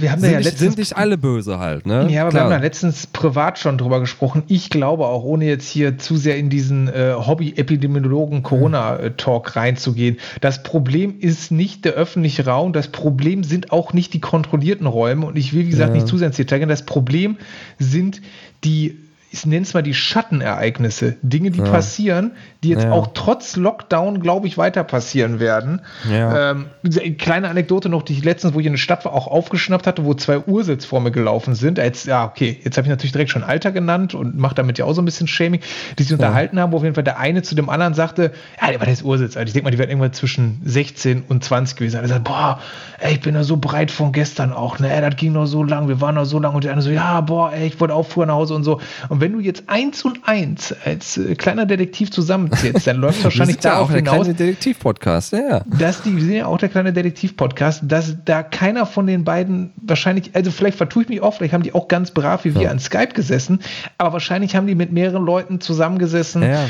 Wir 0.00 0.10
haben 0.12 0.20
sind, 0.20 0.30
ja 0.32 0.38
nicht, 0.38 0.44
letztens 0.46 0.60
sind 0.74 0.78
nicht 0.78 0.96
alle 0.96 1.16
böse 1.18 1.58
halt, 1.58 1.86
ne? 1.86 2.08
Ja, 2.10 2.22
aber 2.22 2.30
Klar. 2.30 2.32
wir 2.32 2.40
haben 2.44 2.50
da 2.50 2.58
letztens 2.66 3.06
privat 3.06 3.58
schon 3.58 3.78
drüber 3.78 4.00
gesprochen. 4.00 4.42
Ich 4.48 4.70
glaube 4.70 5.06
auch, 5.06 5.22
ohne 5.24 5.44
jetzt 5.46 5.68
hier 5.68 5.98
zu 5.98 6.16
sehr 6.16 6.36
in 6.36 6.50
diesen 6.50 6.88
äh, 6.88 7.14
Hobby-Epidemiologen-Corona-Talk 7.16 9.56
reinzugehen, 9.56 10.18
das 10.40 10.62
Problem 10.62 11.18
ist 11.20 11.50
nicht 11.52 11.84
der 11.84 11.92
öffentliche 11.92 12.46
Raum, 12.46 12.72
das 12.72 12.88
Problem 12.88 13.44
sind 13.44 13.72
auch 13.72 13.92
nicht 13.92 14.14
die 14.14 14.20
kontrollierten 14.20 14.86
Räume 14.86 15.26
und 15.26 15.36
ich 15.36 15.52
will, 15.52 15.66
wie 15.66 15.70
gesagt, 15.70 15.90
Ja. 15.90 15.94
nicht 15.96 16.08
zu 16.08 16.18
sehr 16.18 16.28
ins 16.28 16.36
Detail 16.36 16.58
gehen. 16.60 16.68
Das 16.68 16.84
Problem 16.84 17.36
sind 17.78 18.20
die 18.64 18.98
ich 19.32 19.46
nenne 19.46 19.62
es 19.62 19.72
mal 19.72 19.82
die 19.82 19.94
Schattenereignisse, 19.94 21.16
Dinge, 21.22 21.50
die 21.50 21.60
Ja. 21.60 21.64
passieren, 21.64 22.32
die 22.62 22.68
jetzt 22.68 22.84
Ja. 22.84 22.92
auch 22.92 23.08
trotz 23.14 23.56
Lockdown, 23.56 24.20
glaube 24.20 24.46
ich, 24.46 24.58
weiter 24.58 24.84
passieren 24.84 25.40
werden. 25.40 25.80
Ja. 26.10 26.50
Ähm, 26.52 26.66
eine 26.84 27.14
kleine 27.14 27.48
Anekdote 27.48 27.88
noch, 27.88 28.02
die 28.02 28.12
ich 28.12 28.24
letztens, 28.24 28.54
wo 28.54 28.60
ich 28.60 28.66
in 28.66 28.72
der 28.72 28.78
Stadt 28.78 29.04
war, 29.04 29.12
auch 29.14 29.26
aufgeschnappt 29.26 29.86
hatte, 29.86 30.04
wo 30.04 30.12
zwei 30.14 30.38
Ursitz 30.38 30.84
vor 30.84 31.00
mir 31.00 31.10
gelaufen 31.10 31.54
sind. 31.54 31.78
Jetzt, 31.78 32.06
ja, 32.06 32.24
okay, 32.26 32.60
jetzt 32.62 32.76
habe 32.76 32.86
ich 32.86 32.90
natürlich 32.90 33.12
direkt 33.12 33.30
schon 33.30 33.42
Alter 33.42 33.72
genannt 33.72 34.14
und 34.14 34.36
mache 34.38 34.54
damit 34.54 34.78
ja 34.78 34.84
auch 34.84 34.92
so 34.92 35.00
ein 35.00 35.06
bisschen 35.06 35.26
Shaming, 35.26 35.60
die 35.98 36.02
sich 36.02 36.12
unterhalten 36.12 36.60
haben, 36.60 36.72
wo 36.72 36.76
auf 36.76 36.82
jeden 36.82 36.94
Fall 36.94 37.04
der 37.04 37.18
eine 37.18 37.42
zu 37.42 37.54
dem 37.54 37.70
anderen 37.70 37.94
sagte, 37.94 38.32
ja, 38.60 38.68
der 38.70 38.80
war 38.80 38.84
der 38.86 38.92
ist 38.92 39.02
Ursitz. 39.02 39.36
Also 39.36 39.46
ich 39.46 39.52
denke 39.54 39.64
mal, 39.64 39.70
die 39.70 39.78
werden 39.78 39.90
irgendwann 39.90 40.12
zwischen 40.12 40.60
16 40.64 41.22
und 41.28 41.42
20 41.42 41.76
gewesen. 41.76 42.00
Er 42.00 42.08
sagt, 42.08 42.24
boah, 42.24 42.60
ey, 43.00 43.14
ich 43.14 43.20
bin 43.20 43.34
da 43.34 43.44
so 43.44 43.56
breit 43.56 43.90
von 43.90 44.12
gestern 44.12 44.52
auch, 44.52 44.78
ne, 44.78 44.92
ey, 44.92 45.00
das 45.00 45.16
ging 45.16 45.32
noch 45.32 45.46
so 45.46 45.64
lang, 45.64 45.88
wir 45.88 46.00
waren 46.02 46.16
noch 46.16 46.26
so 46.26 46.38
lang 46.38 46.54
und 46.54 46.64
der 46.64 46.72
andere 46.72 46.86
so, 46.88 46.92
ja, 46.94 47.20
boah, 47.22 47.52
ey, 47.52 47.66
ich 47.68 47.80
wollte 47.80 47.94
auch 47.94 48.06
früher 48.06 48.26
nach 48.26 48.34
Hause 48.34 48.54
und 48.54 48.64
so. 48.64 48.78
Und 49.08 49.21
wenn 49.22 49.32
du 49.32 49.40
jetzt 49.40 49.62
eins 49.68 50.04
und 50.04 50.20
eins 50.28 50.74
als 50.84 51.16
äh, 51.16 51.34
kleiner 51.36 51.64
Detektiv 51.64 52.10
zusammenzählst, 52.10 52.86
dann 52.86 52.96
läuft 52.96 53.18
Wir 53.20 53.24
wahrscheinlich 53.24 53.54
sind 53.54 53.64
ja 53.64 53.78
auch 53.78 53.86
der 53.86 53.96
hinaus, 53.96 54.16
kleine 54.16 54.34
Detektiv-Podcast, 54.34 55.32
ja, 55.32 55.62
dass 55.66 56.02
die, 56.02 56.14
wir 56.14 56.22
sind 56.22 56.32
ja 56.34 56.46
auch 56.46 56.58
der 56.58 56.68
kleine 56.68 56.92
Detektiv-Podcast, 56.92 57.82
dass 57.86 58.16
da 58.24 58.42
keiner 58.42 58.84
von 58.84 59.06
den 59.06 59.24
beiden 59.24 59.70
wahrscheinlich, 59.76 60.30
also 60.34 60.50
vielleicht 60.50 60.76
vertue 60.76 61.04
ich 61.04 61.08
mich 61.08 61.22
auch, 61.22 61.32
vielleicht 61.34 61.54
haben 61.54 61.62
die 61.62 61.74
auch 61.74 61.88
ganz 61.88 62.10
brav 62.10 62.44
wie 62.44 62.54
wir 62.54 62.62
Ja. 62.62 62.70
an 62.70 62.78
Skype 62.80 63.14
gesessen, 63.14 63.60
aber 63.96 64.14
wahrscheinlich 64.14 64.56
haben 64.56 64.66
die 64.66 64.74
mit 64.74 64.92
mehren 64.92 65.24
Leuten 65.24 65.60
zusammengesessen 65.60 66.42
ja, 66.42 66.68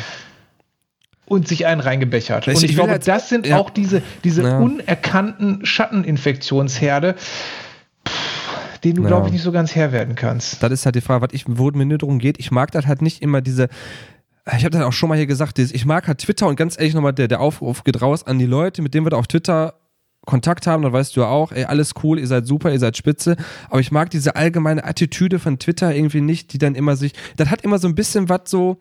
und 1.26 1.48
sich 1.48 1.66
einen 1.66 1.80
reingebechert. 1.80 2.46
Ich- 2.48 2.56
und 2.56 2.64
ich, 2.64 2.74
glaube, 2.74 2.92
jetzt- 2.92 3.08
das 3.08 3.28
sind 3.30 3.46
ja. 3.46 3.56
auch 3.56 3.70
diese, 3.70 4.02
diese 4.24 4.42
Ja. 4.42 4.58
unerkannten 4.58 5.64
Schatteninfektionsherde, 5.64 7.14
denen 8.84 8.96
du, 8.96 9.02
Ja. 9.02 9.08
glaube 9.08 9.26
ich, 9.28 9.32
nicht 9.32 9.42
so 9.42 9.52
ganz 9.52 9.74
Herr 9.74 9.92
werden 9.92 10.14
kannst. 10.14 10.62
Das 10.62 10.72
ist 10.72 10.84
halt 10.84 10.94
die 10.96 11.00
Frage, 11.00 11.22
was 11.22 11.32
ich, 11.32 11.44
wo 11.48 11.70
mir 11.70 11.86
nur 11.86 11.98
darum 11.98 12.18
geht. 12.18 12.38
Ich 12.38 12.50
mag 12.50 12.70
das 12.72 12.86
halt 12.86 13.02
nicht 13.02 13.22
immer 13.22 13.40
diese. 13.40 13.68
Ich 14.56 14.64
habe 14.64 14.70
das 14.70 14.82
auch 14.82 14.92
schon 14.92 15.08
mal 15.08 15.16
hier 15.16 15.26
gesagt, 15.26 15.56
dieses, 15.58 15.72
ich 15.72 15.84
mag 15.86 16.08
halt 16.08 16.18
Twitter 16.18 16.48
und 16.48 16.56
ganz 16.56 16.76
ehrlich 16.76 16.94
nochmal, 16.94 17.12
der, 17.12 17.28
der 17.28 17.40
Aufruf 17.40 17.84
geht 17.84 18.02
raus 18.02 18.26
an 18.26 18.38
die 18.40 18.46
Leute, 18.46 18.82
mit 18.82 18.92
denen 18.92 19.06
wir 19.06 19.10
da 19.10 19.16
auf 19.16 19.28
Twitter 19.28 19.74
Kontakt 20.26 20.66
haben, 20.66 20.82
dann 20.82 20.92
weißt 20.92 21.16
du 21.16 21.20
ja 21.20 21.26
auch, 21.28 21.50
ey, 21.52 21.64
alles 21.64 21.94
cool, 22.02 22.18
ihr 22.18 22.26
seid 22.28 22.46
super, 22.46 22.70
ihr 22.72 22.78
seid 22.78 22.96
spitze, 22.96 23.36
aber 23.70 23.80
ich 23.80 23.90
mag 23.90 24.10
diese 24.10 24.36
allgemeine 24.36 24.84
Attitüde 24.84 25.38
von 25.40 25.58
Twitter 25.58 25.94
irgendwie 25.94 26.20
nicht, 26.20 26.52
die 26.52 26.58
dann 26.58 26.74
immer 26.76 26.94
sich, 26.96 27.12
das 27.36 27.50
hat 27.50 27.62
immer 27.62 27.78
so 27.78 27.88
ein 27.88 27.94
bisschen 27.96 28.28
was 28.28 28.42
so, 28.46 28.78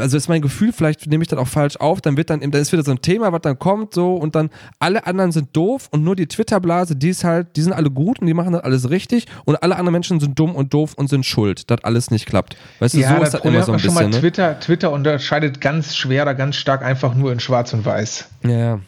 also 0.00 0.16
ist 0.16 0.28
mein 0.28 0.42
Gefühl, 0.42 0.72
vielleicht 0.72 1.06
nehme 1.06 1.22
ich 1.22 1.28
das 1.28 1.38
auch 1.38 1.48
falsch 1.48 1.76
auf, 1.76 2.00
dann 2.00 2.16
wird 2.16 2.30
dann, 2.30 2.40
dann 2.40 2.52
ist 2.60 2.72
wieder 2.72 2.82
so 2.82 2.90
ein 2.90 3.02
Thema, 3.02 3.32
was 3.32 3.42
dann 3.42 3.58
kommt, 3.58 3.94
so 3.94 4.14
und 4.14 4.34
dann 4.34 4.50
alle 4.78 5.06
anderen 5.06 5.32
sind 5.32 5.56
doof 5.56 5.88
und 5.90 6.04
nur 6.04 6.16
die 6.16 6.26
Twitter-Blase, 6.26 6.96
die 6.96 7.10
ist 7.10 7.24
halt, 7.24 7.56
die 7.56 7.62
sind 7.62 7.72
alle 7.72 7.90
gut 7.90 8.20
und 8.20 8.26
die 8.26 8.34
machen 8.34 8.52
das 8.52 8.62
alles 8.62 8.90
richtig 8.90 9.26
und 9.44 9.62
alle 9.62 9.76
anderen 9.76 9.92
Menschen 9.92 10.20
sind 10.20 10.38
dumm 10.38 10.54
und 10.54 10.72
doof 10.74 10.94
und 10.94 11.08
sind 11.08 11.24
schuld, 11.24 11.70
dass 11.70 11.82
alles 11.84 12.10
nicht 12.10 12.26
klappt. 12.26 12.56
Weißt 12.78 12.94
du, 12.94 12.98
so 12.98 13.04
das 13.04 13.12
ist 13.12 13.34
das 13.34 13.40
Problem 13.40 13.54
immer 13.54 13.64
so 13.64 13.72
ein 13.72 13.76
bisschen. 13.76 13.90
schon 13.90 13.94
mal 13.94 14.04
Ne? 14.14 14.20
Twitter, 14.20 14.60
Twitter 14.60 14.92
unterscheidet 14.92 15.60
ganz 15.60 15.96
schwer 15.96 16.22
oder 16.22 16.34
ganz 16.34 16.56
stark 16.56 16.82
einfach 16.82 17.14
nur 17.14 17.32
in 17.32 17.40
Schwarz 17.40 17.72
und 17.72 17.84
Weiß. 17.84 18.28
Ja, 18.44 18.50
ja. 18.50 18.80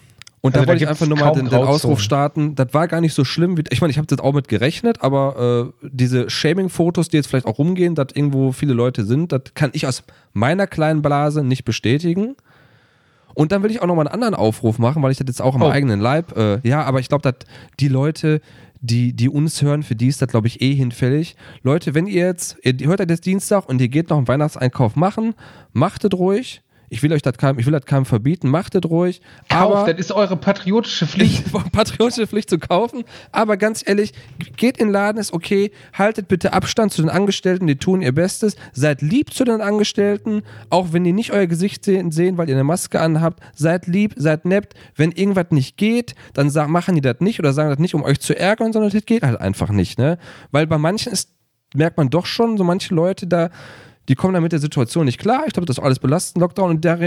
Und 0.47 0.55
Also 0.55 0.65
da 0.65 0.69
wollte 0.69 0.85
ich 0.85 0.89
einfach 0.89 1.07
nur 1.07 1.19
mal 1.19 1.33
den, 1.33 1.47
den 1.49 1.55
Ausruf 1.59 2.01
starten. 2.01 2.55
Das 2.55 2.73
war 2.73 2.89
gar 2.89 3.01
nicht 3.01 3.15
so 3.15 3.25
schlimm. 3.25 3.57
Wie, 3.57 3.65
ich 3.71 3.81
meine, 3.81 3.91
ich 3.91 3.99
habe 3.99 4.07
das 4.07 4.19
auch 4.21 4.33
mit 4.33 4.49
gerechnet, 4.49 5.03
aber 5.03 5.73
äh, 5.83 5.89
diese 5.89 6.31
Shaming-Fotos, 6.31 7.09
die 7.09 7.17
jetzt 7.17 7.27
vielleicht 7.27 7.47
auch 7.47 7.59
rumgehen, 7.59 7.95
dass 7.95 8.09
irgendwo 8.15 8.53
viele 8.53 8.73
Leute 8.75 9.05
sind, 9.05 9.33
das 9.33 9.43
kann 9.55 9.71
ich 9.73 9.87
aus 9.87 10.05
meiner 10.33 10.67
kleinen 10.67 11.03
Blase 11.03 11.43
nicht 11.45 11.65
bestätigen. 11.65 12.37
Und 13.35 13.53
dann 13.53 13.63
will 13.63 13.71
ich 13.71 13.83
auch 13.83 13.87
noch 13.87 13.95
mal 13.97 14.03
einen 14.07 14.15
anderen 14.15 14.35
Aufruf 14.35 14.79
machen, 14.79 15.03
weil 15.03 15.11
ich 15.13 15.19
das 15.19 15.27
jetzt 15.29 15.43
auch 15.43 15.55
am 15.55 15.63
Oh. 15.63 15.69
eigenen 15.69 16.01
Leib, 16.01 16.37
äh, 16.39 16.59
ja, 16.67 16.83
aber 16.85 17.01
ich 17.01 17.09
glaube, 17.09 17.23
dass 17.23 17.35
die 17.81 17.89
Leute, 17.89 18.41
die, 18.81 19.13
die 19.13 19.29
uns 19.29 19.61
hören, 19.61 19.83
für 19.83 19.95
die 19.95 20.07
ist 20.09 20.23
das, 20.23 20.29
glaube 20.29 20.47
ich, 20.47 20.63
eh 20.63 20.75
hinfällig. 20.75 21.37
Leute, 21.63 21.95
wenn 21.95 22.07
ihr 22.07 22.25
jetzt, 22.27 22.57
ihr 22.63 22.87
hört 22.87 23.01
das 23.01 23.07
jetzt 23.11 23.27
Dienstag 23.27 23.69
und 23.69 23.81
ihr 23.81 23.89
geht 23.89 24.09
noch 24.09 24.17
einen 24.17 24.29
Weihnachtseinkauf 24.29 24.97
machen, 24.97 25.35
macht 25.73 26.05
es 26.05 26.13
ruhig. 26.19 26.63
Ich 26.89 27.03
will 27.03 27.13
euch 27.13 27.23
das 27.23 27.37
keinem, 27.37 27.59
ich 27.59 27.67
will 27.67 27.73
das 27.73 27.85
keinem 27.85 28.05
verbieten, 28.05 28.49
macht 28.49 28.75
das 28.75 28.85
ruhig. 28.85 29.21
Kauft, 29.49 29.77
aber 29.77 29.93
das 29.93 30.01
ist 30.01 30.13
eure 30.13 30.37
patriotische 30.37 31.07
Pflicht. 31.07 31.45
patriotische 31.73 32.27
Pflicht 32.27 32.51
zu 32.51 32.59
kaufen. 32.59 33.05
Aber 33.33 33.57
ganz 33.57 33.83
ehrlich, 33.87 34.13
geht 34.57 34.79
in 34.79 34.89
den 34.89 34.93
Laden, 34.93 35.19
ist 35.19 35.33
okay. 35.33 35.73
Haltet 35.93 36.29
bitte 36.29 36.53
Abstand 36.53 36.93
zu 36.93 37.03
den 37.03 37.11
Angestellten, 37.11 37.67
die 37.67 37.77
tun 37.77 38.03
ihr 38.03 38.13
Bestes. 38.13 38.57
Seid 38.73 39.03
lieb 39.03 39.33
zu 39.33 39.45
den 39.45 39.61
Angestellten, 39.61 40.43
auch 40.71 40.93
wenn 40.93 41.05
die 41.05 41.13
nicht 41.13 41.33
euer 41.33 41.47
Gesicht 41.47 41.85
sehen, 41.85 42.11
sehen 42.11 42.39
weil 42.39 42.49
ihr 42.49 42.55
eine 42.55 42.65
Maske 42.65 43.01
anhabt. 43.01 43.41
Seid 43.55 43.87
lieb, 43.87 44.15
seid 44.17 44.45
nett. 44.45 44.75
Wenn 44.95 45.13
irgendwas 45.13 45.47
nicht 45.51 45.77
geht, 45.77 46.15
dann 46.35 46.51
sagen, 46.51 46.73
machen 46.73 46.95
die 46.95 47.01
das 47.01 47.17
nicht 47.21 47.39
oder 47.39 47.53
sagen 47.53 47.71
das 47.71 47.79
nicht, 47.79 47.95
um 47.95 48.03
euch 48.03 48.21
zu 48.21 48.39
ärgern, 48.39 48.73
sondern 48.73 48.91
das 48.91 49.05
geht 49.05 49.23
halt 49.23 49.41
einfach 49.41 49.71
nicht. 49.71 49.99
Ne? 49.99 50.19
Weil 50.51 50.67
bei 50.67 50.79
manchen 50.79 51.13
ist, 51.13 51.31
merkt 51.75 51.97
man 51.97 52.11
doch 52.11 52.27
schon, 52.27 52.57
so 52.57 52.65
manche 52.65 52.95
Leute 52.95 53.27
da, 53.27 53.51
die 54.09 54.15
kommen 54.15 54.35
da 54.35 54.41
mit 54.41 54.53
der 54.53 54.59
Situation 54.59 55.05
nicht 55.07 55.19
klar. 55.19 55.45
Ich 55.47 55.53
glaube, 55.53 55.67
das 55.67 55.79
ist 55.79 55.83
alles 55.83 55.99
belastend, 55.99 56.41
Lockdown. 56.41 56.71
Und 56.71 56.85
da 56.85 56.99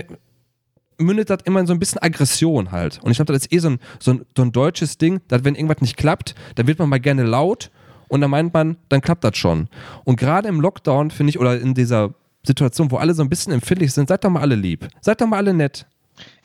mündet 0.98 1.30
das 1.30 1.40
immer 1.46 1.60
in 1.60 1.68
so 1.68 1.74
ein 1.74 1.80
bisschen 1.80 2.02
Aggression 2.02 2.72
halt. 2.72 3.00
Und 3.02 3.12
ich 3.12 3.18
glaube, 3.18 3.34
das 3.34 3.44
ist 3.44 3.54
eh 3.54 3.60
so 3.60 3.70
ein, 3.70 3.80
so, 4.00 4.12
ein, 4.12 4.26
so 4.36 4.44
ein 4.44 4.52
deutsches 4.52 4.98
Ding, 4.98 5.22
dass 5.28 5.44
wenn 5.44 5.56
irgendwas 5.56 5.82
nicht 5.82 5.98
klappt, 5.98 6.36
dann 6.56 6.68
wird 6.68 6.80
man 6.80 6.90
mal 6.90 7.00
gerne 7.00 7.24
laut 7.24 7.72
und 8.10 8.22
dann 8.22 8.30
meint 8.30 8.54
man, 8.54 8.78
dann 8.90 9.02
klappt 9.02 9.24
das 9.24 9.38
schon. 9.38 9.70
Und 10.04 10.20
gerade 10.20 10.48
im 10.48 10.60
Lockdown, 10.60 11.12
finde 11.12 11.30
ich, 11.30 11.40
oder 11.40 11.60
in 11.60 11.74
dieser 11.74 12.14
Situation, 12.44 12.92
wo 12.92 12.98
alle 12.98 13.14
so 13.14 13.22
ein 13.22 13.30
bisschen 13.30 13.54
empfindlich 13.54 13.94
sind, 13.94 14.10
seid 14.10 14.24
doch 14.24 14.30
mal 14.30 14.42
alle 14.42 14.56
lieb. 14.56 14.88
Seid 15.02 15.22
doch 15.22 15.28
mal 15.28 15.38
alle 15.38 15.54
nett. 15.54 15.86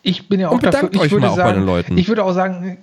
Ich 0.02 0.28
bin 0.28 0.40
ja 0.40 0.48
auch 0.48 0.52
Und 0.52 0.62
dafür, 0.64 0.88
bedankt 0.88 0.96
ich 0.96 1.00
euch 1.02 1.10
würde 1.12 1.26
mal 1.26 1.32
auch 1.32 1.36
bei 1.36 1.42
sagen, 1.42 1.60
den 1.60 1.66
Leuten. 1.66 1.98
ich 1.98 2.08
würde 2.08 2.24
auch 2.24 2.32
sagen, 2.32 2.78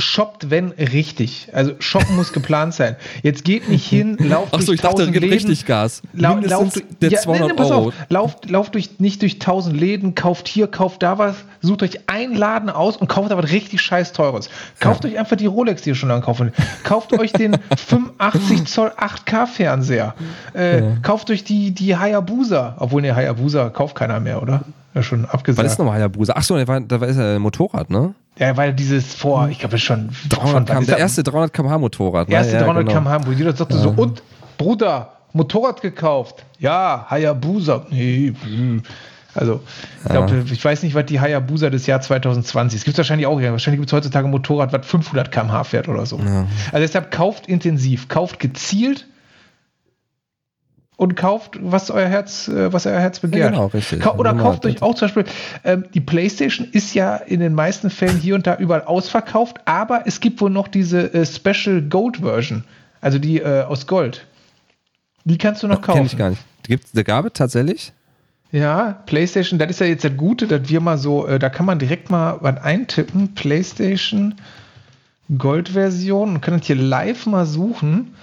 shoppt, 0.00 0.50
wenn 0.50 0.68
richtig. 0.70 1.48
Also 1.52 1.72
shoppen 1.80 2.14
muss 2.14 2.32
geplant 2.32 2.72
sein. 2.72 2.94
Jetzt 3.22 3.44
geht 3.44 3.68
nicht 3.68 3.84
hin, 3.84 4.16
lauft 4.20 4.54
Achso, 4.54 4.66
durch 4.66 4.76
ich 4.76 4.80
dachte, 4.80 5.04
Läden. 5.04 5.30
richtig 5.30 5.66
Gas. 5.66 6.02
Lau, 6.12 6.34
Mindestens 6.36 6.60
lauf 6.60 6.72
durch, 6.72 6.84
der 7.00 7.10
ja, 7.10 7.18
200 7.20 7.46
nee, 7.48 7.52
nee, 7.52 7.56
pass 7.56 7.70
Euro. 7.70 7.88
auf, 7.88 7.94
lauft, 8.08 8.50
lauft 8.50 8.74
durch, 8.74 9.00
nicht 9.00 9.22
durch 9.22 9.38
tausend 9.40 9.78
Läden, 9.78 10.14
kauft 10.14 10.46
hier, 10.46 10.68
kauft 10.68 11.02
da 11.02 11.18
was, 11.18 11.36
sucht 11.62 11.82
euch 11.82 12.08
einen 12.08 12.36
Laden 12.36 12.70
aus 12.70 12.96
und 12.96 13.08
kauft 13.08 13.32
aber 13.32 13.42
richtig 13.50 13.80
scheiß 13.80 14.12
teures. 14.12 14.48
Kauft 14.78 15.04
euch 15.04 15.18
einfach 15.18 15.36
die 15.36 15.46
Rolex, 15.46 15.82
die 15.82 15.90
ihr 15.90 15.94
schon 15.96 16.08
lange 16.08 16.22
kaufen. 16.22 16.52
Kauft 16.84 17.12
euch 17.18 17.32
den 17.32 17.56
85 17.76 18.66
Zoll 18.66 18.92
8K 18.96 19.46
Fernseher. 19.46 20.14
Äh, 20.52 20.82
Kauft 21.02 21.30
euch 21.30 21.42
die, 21.42 21.72
die 21.72 21.96
Hayabusa. 21.96 22.76
Obwohl, 22.78 23.02
ne, 23.02 23.14
Hayabusa 23.16 23.70
kauft 23.70 23.96
keiner 23.96 24.20
mehr, 24.20 24.40
oder? 24.42 24.62
Ja, 24.94 25.02
schon 25.02 25.24
abgesagt. 25.26 25.64
Was 25.66 25.72
ist 25.72 25.78
nochmal 25.78 25.96
Hayabusa? 25.96 26.32
Achso, 26.34 26.56
da 26.56 26.66
war, 26.66 26.80
da 26.80 27.00
war 27.00 27.08
ist 27.08 27.18
ja 27.18 27.36
ein 27.36 27.42
Motorrad, 27.42 27.90
ne? 27.90 28.14
Ja, 28.38 28.56
weil 28.56 28.72
dieses 28.72 29.14
vor, 29.14 29.48
ich 29.48 29.58
glaube, 29.58 29.76
ist 29.76 29.82
schon 29.82 30.10
300 30.28 30.50
von- 30.52 30.64
km, 30.66 30.80
ist 30.82 30.88
der 30.88 30.96
ja- 30.98 31.02
erste 31.02 31.22
300 31.22 31.52
km/h 31.52 31.78
Motorrad. 31.78 32.28
ne? 32.28 32.34
erste 32.34 32.54
Ja, 32.54 32.60
300 32.62 32.86
genau. 32.86 33.00
km/h, 33.00 33.26
wo 33.26 33.32
jeder 33.32 33.54
sagte 33.56 33.76
so, 33.78 33.90
und 33.90 34.22
Bruder, 34.56 35.12
Motorrad 35.32 35.80
gekauft. 35.82 36.44
Ja, 36.58 37.06
Hayabusa. 37.10 37.86
Nee, 37.90 38.32
hm. 38.44 38.82
also, 39.34 39.60
ich, 40.04 40.10
glaub, 40.10 40.30
ich 40.50 40.64
weiß 40.64 40.82
nicht, 40.82 40.94
was 40.94 41.06
die 41.06 41.20
Hayabusa 41.20 41.70
des 41.70 41.86
Jahr 41.86 42.00
2020 42.00 42.78
Es 42.78 42.84
gibt 42.84 42.96
wahrscheinlich 42.96 43.26
auch, 43.26 43.40
ja, 43.40 43.50
wahrscheinlich 43.52 43.80
gibt 43.80 43.90
es 43.90 43.92
heutzutage 43.92 44.26
ein 44.26 44.30
Motorrad, 44.30 44.72
was 44.72 44.86
500 44.86 45.30
km/h 45.30 45.64
fährt 45.64 45.88
oder 45.88 46.06
so. 46.06 46.16
Also 46.18 46.46
deshalb 46.78 47.10
kauft 47.10 47.46
intensiv, 47.46 48.08
kauft 48.08 48.38
gezielt 48.40 49.06
und 50.98 51.14
kauft, 51.14 51.56
was 51.62 51.92
euer 51.92 52.08
Herz, 52.08 52.48
äh, 52.48 52.72
was 52.72 52.84
euer 52.84 52.98
Herz 52.98 53.20
begehrt. 53.20 53.52
genau, 53.52 53.66
richtig. 53.66 54.00
Ka 54.00 54.16
oder 54.16 54.34
kauft 54.34 54.66
euch 54.66 54.82
auch 54.82 54.96
zum 54.96 55.06
Beispiel, 55.06 55.24
ähm, 55.62 55.84
die 55.94 56.00
PlayStation 56.00 56.66
ist 56.72 56.92
ja 56.92 57.14
in 57.14 57.38
den 57.38 57.54
meisten 57.54 57.88
Fällen 57.88 58.18
hier 58.18 58.34
und 58.34 58.48
da 58.48 58.56
überall 58.56 58.82
ausverkauft, 58.82 59.58
aber 59.64 60.02
es 60.06 60.18
gibt 60.18 60.40
wohl 60.40 60.50
noch 60.50 60.66
diese 60.66 61.14
äh, 61.14 61.24
Special 61.24 61.82
Gold 61.82 62.16
Version, 62.16 62.64
also 63.00 63.20
die 63.20 63.38
äh, 63.38 63.62
aus 63.62 63.86
Gold. 63.86 64.26
Die 65.24 65.38
kannst 65.38 65.62
du 65.62 65.68
noch 65.68 65.82
kaufen. 65.82 65.98
Kenn 65.98 66.06
ich 66.06 66.16
gar 66.16 66.30
nicht. 66.30 66.42
Gibt's 66.64 66.90
eine 66.92 67.04
Gabe 67.04 67.32
tatsächlich? 67.32 67.92
Ja, 68.50 69.00
PlayStation, 69.06 69.60
das 69.60 69.70
ist 69.70 69.80
ja 69.80 69.86
jetzt 69.86 70.02
das 70.02 70.16
Gute, 70.16 70.48
dass 70.48 70.68
wir 70.68 70.80
mal 70.80 70.98
so, 70.98 71.28
äh, 71.28 71.38
da 71.38 71.48
kann 71.48 71.64
man 71.64 71.78
direkt 71.78 72.10
mal 72.10 72.38
was 72.40 72.56
eintippen. 72.56 73.34
PlayStation 73.34 74.34
Gold-Version 75.36 76.34
und 76.34 76.40
kann 76.40 76.58
das 76.58 76.66
hier 76.66 76.74
live 76.74 77.26
mal 77.26 77.46
suchen. 77.46 78.16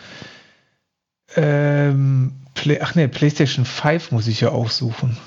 Ähm, 1.38 2.34
Play, 2.66 2.80
ach 2.82 2.96
nee, 2.96 3.08
PlayStation 3.08 3.64
5 3.64 4.12
muss 4.12 4.26
ich 4.26 4.42
ja 4.42 4.50
auch 4.50 4.72
suchen. 4.72 5.18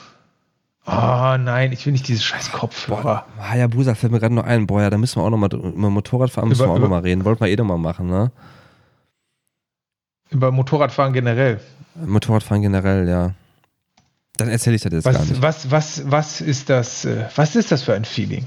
Ah, 0.84 1.38
nein, 1.38 1.70
ich 1.70 1.86
will 1.86 1.92
nicht 1.92 2.08
diese 2.08 2.20
scheiß 2.20 2.50
Kopfhörer. 2.50 3.26
Hayabusa 3.38 3.94
fällt 3.94 4.10
mir 4.10 4.18
gerade 4.18 4.34
noch 4.34 4.42
ein. 4.42 4.66
Boah, 4.66 4.82
ja, 4.82 4.90
da 4.90 4.98
müssen 4.98 5.20
wir 5.20 5.24
auch 5.24 5.30
nochmal 5.30 5.50
über 5.52 5.88
Motorradfahren 5.90 6.48
müssen 6.48 6.64
Über- 6.64 6.72
wir 6.72 6.76
auch 6.76 6.80
nochmal 6.80 7.02
reden. 7.02 7.24
Wollten 7.24 7.44
wir 7.44 7.48
eh 7.48 7.54
nochmal 7.54 7.78
machen, 7.78 8.08
ne? 8.08 8.32
Über 10.30 10.50
Motorradfahren 10.50 11.12
generell. 11.12 11.60
Motorradfahren 11.94 12.62
generell, 12.62 13.08
ja. 13.08 13.34
Dann 14.36 14.48
erzähle 14.48 14.74
ich 14.74 14.82
das 14.82 14.92
jetzt 14.92 15.04
gar 15.04 15.14
Was, 15.14 15.28
nicht. 15.28 15.40
was, 15.42 15.70
was, 15.70 16.10
was 16.10 16.40
ist 16.40 16.68
das? 16.70 17.04
äh, 17.04 17.26
Was 17.36 17.54
ist 17.54 17.70
das 17.70 17.82
für 17.84 17.94
ein 17.94 18.04
Feeling? 18.04 18.46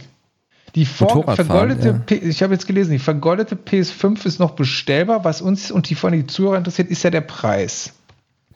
Die 0.75 0.85
vergoldete, 0.85 2.01
ja. 2.09 2.17
Ich 2.17 2.43
habe 2.43 2.53
jetzt 2.53 2.67
gelesen, 2.67 2.91
die 2.91 2.99
vergoldete 2.99 3.55
PS5 3.55 4.25
ist 4.25 4.39
noch 4.39 4.51
bestellbar. 4.51 5.23
Was 5.23 5.41
uns 5.41 5.71
und 5.71 5.89
die 5.89 5.95
von 5.95 6.11
den 6.11 6.27
Zuhörern 6.27 6.57
interessiert, 6.59 6.89
ist 6.89 7.03
ja 7.03 7.09
der 7.09 7.21
Preis. 7.21 7.93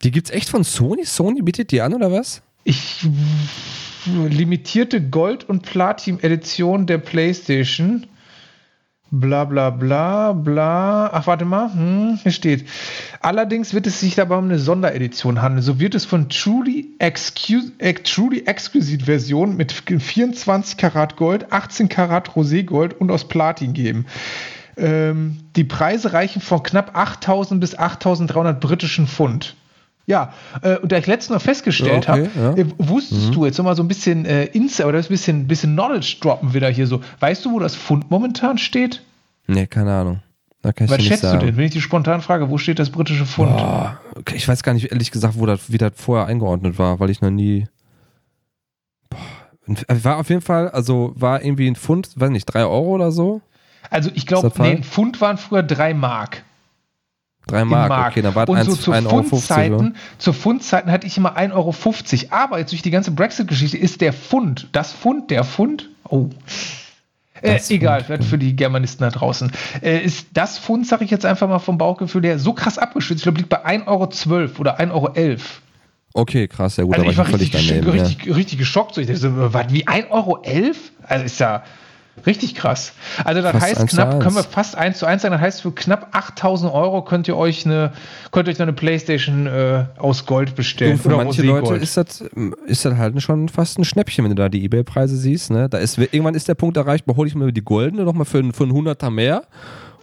Die 0.03 0.11
gibt's 0.11 0.29
echt 0.29 0.49
von 0.49 0.63
Sony? 0.63 1.05
Sony 1.05 1.41
bietet 1.41 1.71
die 1.71 1.81
an 1.81 1.93
oder 1.93 2.11
was? 2.11 2.41
Ich 2.63 3.07
limitierte 4.05 5.01
Gold- 5.01 5.47
und 5.47 5.63
Platin-Edition 5.63 6.85
der 6.85 6.97
PlayStation. 6.99 8.07
Bla 9.11 9.45
bla 9.45 9.69
bla 9.69 10.33
bla. 10.33 11.09
Ach, 11.13 11.27
warte 11.27 11.45
mal. 11.45 11.71
Hm, 11.71 12.19
hier 12.21 12.31
steht. 12.31 12.67
Allerdings 13.21 13.73
wird 13.73 13.87
es 13.87 13.99
sich 13.99 14.15
dabei 14.15 14.35
um 14.37 14.45
eine 14.45 14.59
Sonderedition 14.59 15.41
handeln. 15.41 15.61
So 15.61 15.79
wird 15.79 15.95
es 15.95 16.05
von 16.05 16.27
Truly, 16.27 16.95
Excuse, 16.99 17.71
äh, 17.77 17.93
Truly 17.93 18.45
Exquisite 18.45 19.05
Version 19.05 19.55
mit 19.55 19.71
24 19.71 20.77
Karat 20.77 21.15
Gold, 21.17 21.51
18 21.51 21.87
Karat 21.87 22.35
Roségold 22.35 22.93
und 22.93 23.11
aus 23.11 23.27
Platin 23.27 23.73
geben. 23.73 24.05
Ähm, 24.75 25.37
die 25.55 25.63
Preise 25.63 26.11
reichen 26.11 26.41
von 26.41 26.63
knapp 26.63 26.97
8000 26.97 27.61
bis 27.61 27.77
8300 27.77 28.59
britischen 28.59 29.07
Pfund. 29.07 29.55
Ja, 30.07 30.33
äh, 30.61 30.77
und 30.77 30.91
da 30.91 30.97
ich 30.97 31.07
letztens 31.07 31.35
noch 31.35 31.41
festgestellt 31.41 32.05
Ja, 32.05 32.13
okay, 32.13 32.29
habe, 32.35 32.57
ja. 32.59 32.63
äh, 32.63 32.67
wusstest 32.77 33.33
du 33.33 33.45
jetzt 33.45 33.57
noch 33.57 33.65
mal 33.65 33.75
so 33.75 33.81
ein 33.83 33.87
bisschen 33.87 34.25
äh, 34.25 34.45
Insight 34.45 34.85
oder 34.85 34.99
ein 34.99 35.05
bisschen, 35.07 35.47
bisschen 35.47 35.73
Knowledge 35.73 36.17
droppen 36.21 36.53
wieder 36.53 36.69
hier 36.69 36.85
so. 36.85 37.01
Weißt 37.19 37.43
du, 37.45 37.51
wo 37.53 37.59
das 37.59 37.75
Pfund 37.75 38.11
momentan 38.11 38.57
steht? 38.59 39.01
Nee, 39.47 39.65
keine 39.67 39.93
Ahnung. 39.93 40.21
Da 40.61 40.71
kann 40.73 40.85
ich 40.85 40.91
Was 40.91 41.03
schätzt 41.03 41.21
sagen. 41.23 41.39
du 41.39 41.45
denn, 41.47 41.57
wenn 41.57 41.65
ich 41.65 41.71
die 41.71 41.81
spontan 41.81 42.21
frage, 42.21 42.49
wo 42.49 42.57
steht 42.57 42.77
das 42.79 42.89
britische 42.91 43.25
Pfund? 43.25 43.57
Boah, 43.57 43.99
okay, 44.15 44.35
ich 44.35 44.47
weiß 44.47 44.61
gar 44.63 44.73
nicht, 44.73 44.91
ehrlich 44.91 45.11
gesagt, 45.11 45.35
wo 45.37 45.45
das, 45.45 45.71
wie 45.71 45.77
das 45.77 45.91
vorher 45.95 46.25
eingeordnet 46.27 46.77
war, 46.79 46.99
weil 46.99 47.09
ich 47.09 47.21
noch 47.21 47.29
nie. 47.31 47.67
Boah, 49.09 49.19
ein- 49.67 50.03
war 50.03 50.17
auf 50.17 50.29
jeden 50.29 50.41
Fall, 50.41 50.69
also 50.69 51.13
war 51.15 51.43
irgendwie 51.43 51.67
ein 51.67 51.75
Pfund, 51.75 52.09
weiß 52.15 52.29
nicht, 52.29 52.45
3 52.45 52.61
Euro 52.65 52.95
oder 52.95 53.11
so? 53.11 53.41
Also 53.89 54.09
ich 54.13 54.25
glaube, 54.25 54.51
nee, 54.59 54.71
ein 54.71 54.83
Pfund 54.83 55.21
waren 55.21 55.37
früher 55.37 55.61
drei 55.63 55.93
Mark. 55.93 56.43
3 57.47 57.61
im 57.61 57.67
Mark, 57.69 57.89
Mark. 57.89 58.11
okay, 58.11 58.21
dann 58.21 58.35
war 58.35 58.49
und 58.49 58.63
so 58.63 58.71
1 58.71 58.81
zu 58.81 58.91
1,50 58.91 59.05
Euro. 59.05 59.15
oder? 59.15 59.23
Pfundzeiten, 59.23 59.95
zu 60.17 60.33
Pfundzeiten 60.33 60.91
hatte 60.91 61.07
ich 61.07 61.17
immer 61.17 61.37
1,50 61.37 61.53
Euro. 61.53 61.73
Aber 62.31 62.59
jetzt 62.59 62.71
durch 62.71 62.81
die 62.81 62.91
ganze 62.91 63.11
Brexit-Geschichte 63.11 63.77
ist 63.77 64.01
der 64.01 64.13
Pfund, 64.13 64.67
das 64.71 64.93
Pfund, 64.93 65.29
der 65.31 65.43
Pfund, 65.43 65.89
oh. 66.09 66.29
Äh, 67.41 67.59
egal, 67.69 68.03
für 68.03 68.37
die 68.37 68.55
Germanisten 68.55 69.03
da 69.03 69.11
draußen. 69.11 69.51
Äh, 69.81 69.99
ist 69.99 70.27
das 70.33 70.57
Pfund, 70.57 70.87
sage 70.87 71.03
ich 71.03 71.11
jetzt 71.11 71.25
einfach 71.25 71.47
mal 71.47 71.59
vom 71.59 71.77
Bauchgefühl 71.77 72.23
her, 72.23 72.39
so 72.39 72.53
krass 72.53 72.77
abgestützt. 72.77 73.19
Ich 73.19 73.23
glaube, 73.23 73.37
liegt 73.37 73.49
bei 73.49 73.63
1,12 73.63 73.87
Euro 73.87 74.51
oder 74.59 74.79
1,11 74.79 74.91
Euro. 74.91 75.39
Okay, 76.13 76.47
krass, 76.47 76.77
ja 76.77 76.85
gut, 76.85 76.93
Also 76.93 77.05
da 77.05 77.11
ich 77.11 77.17
war 77.17 77.25
war 77.25 77.33
ich 77.33 77.37
völlig 77.37 77.53
richtig, 77.53 77.81
daneben. 77.83 77.89
richtig, 77.91 78.35
richtig 78.35 78.57
geschockt. 78.57 78.95
So, 78.95 79.01
ich 79.01 79.07
dachte 79.07 79.19
so, 79.19 79.53
was, 79.53 79.65
wie 79.69 79.85
1,11 79.85 80.09
Euro? 80.11 80.41
Also 81.03 81.25
ist 81.25 81.39
ja 81.39 81.63
richtig 82.25 82.55
krass. 82.55 82.93
Also 83.23 83.41
das 83.41 83.51
Fast 83.51 83.65
heißt 83.65 83.87
knapp, 83.87 84.19
können 84.21 84.35
wir 84.35 84.43
fast 84.43 84.75
1 84.75 84.97
zu 84.97 85.05
1 85.05 85.21
sagen, 85.21 85.33
das 85.33 85.41
heißt 85.41 85.61
für 85.61 85.71
knapp 85.71 86.09
8000 86.11 86.71
Euro 86.71 87.03
könnt 87.03 87.27
ihr 87.27 87.37
euch 87.37 87.65
eine, 87.65 87.91
könnt 88.31 88.47
ihr 88.47 88.51
euch 88.51 88.59
noch 88.59 88.63
eine 88.63 88.73
Playstation 88.73 89.47
äh, 89.47 89.85
aus 89.97 90.25
Gold 90.25 90.55
bestellen. 90.55 90.93
Und 90.93 91.01
für 91.01 91.09
oder 91.09 91.17
manche 91.17 91.41
Roségold. 91.41 91.61
Leute 91.61 91.75
ist 91.83 91.97
das, 91.97 92.23
ist 92.65 92.85
das 92.85 92.95
halt 92.95 93.21
schon 93.21 93.49
fast 93.49 93.77
ein 93.79 93.85
Schnäppchen, 93.85 94.23
wenn 94.23 94.31
du 94.31 94.35
da 94.35 94.49
die 94.49 94.63
Ebay-Preise 94.63 95.17
siehst. 95.17 95.51
Ne? 95.51 95.69
Da 95.69 95.77
ist, 95.77 95.97
irgendwann 95.97 96.35
ist 96.35 96.47
der 96.47 96.55
Punkt 96.55 96.77
erreicht, 96.77 97.05
hole 97.07 97.27
ich 97.27 97.35
mir 97.35 97.51
die 97.51 97.63
goldene 97.63 98.03
nochmal 98.03 98.25
für, 98.25 98.43
für 98.53 98.63
einen 98.63 98.73
Hunderter 98.73 99.09
mehr. 99.09 99.43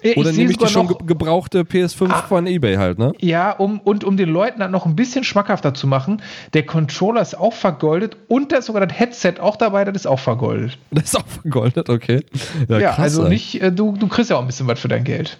Ich 0.05 0.17
Oder 0.17 0.33
nehme 0.33 0.51
ich 0.51 0.59
die 0.59 0.67
schon 0.67 0.87
noch- 0.87 1.07
gebrauchte 1.07 1.63
PS5 1.65 2.11
Ah. 2.11 2.23
von 2.23 2.47
Ebay 2.47 2.75
halt, 2.77 2.99
ne? 2.99 3.13
Ja, 3.21 3.53
um, 3.53 3.79
und 3.81 4.03
um 4.05 4.17
den 4.17 4.29
Leuten 4.29 4.61
dann 4.61 4.71
noch 4.73 4.85
ein 4.87 4.97
bisschen 4.97 5.23
schmackhafter 5.25 5.75
zu 5.75 5.87
machen, 5.87 6.21
der 6.55 6.67
Controller 6.67 7.21
ist 7.23 7.35
auch 7.39 7.53
vergoldet 7.53 8.17
und 8.29 8.51
da 8.53 8.57
ist 8.57 8.67
sogar 8.67 8.85
das 8.87 8.99
Headset 8.99 9.35
auch 9.41 9.57
dabei, 9.57 9.85
das 9.85 9.95
ist 9.97 10.07
auch 10.07 10.19
vergoldet. 10.19 10.79
Das 10.91 11.05
ist 11.05 11.17
auch 11.17 11.27
vergoldet, 11.27 11.89
okay. 11.89 12.25
Ja, 12.69 12.79
Ja, 12.79 12.89
krass, 12.91 12.99
also 12.99 13.29
nicht, 13.29 13.63
äh, 13.63 13.71
du, 13.73 13.93
du 13.97 14.09
kriegst 14.09 14.31
ja 14.31 14.37
auch 14.37 14.41
ein 14.41 14.47
bisschen 14.47 14.67
was 14.67 14.81
für 14.81 14.89
dein 14.89 15.05
Geld. 15.05 15.39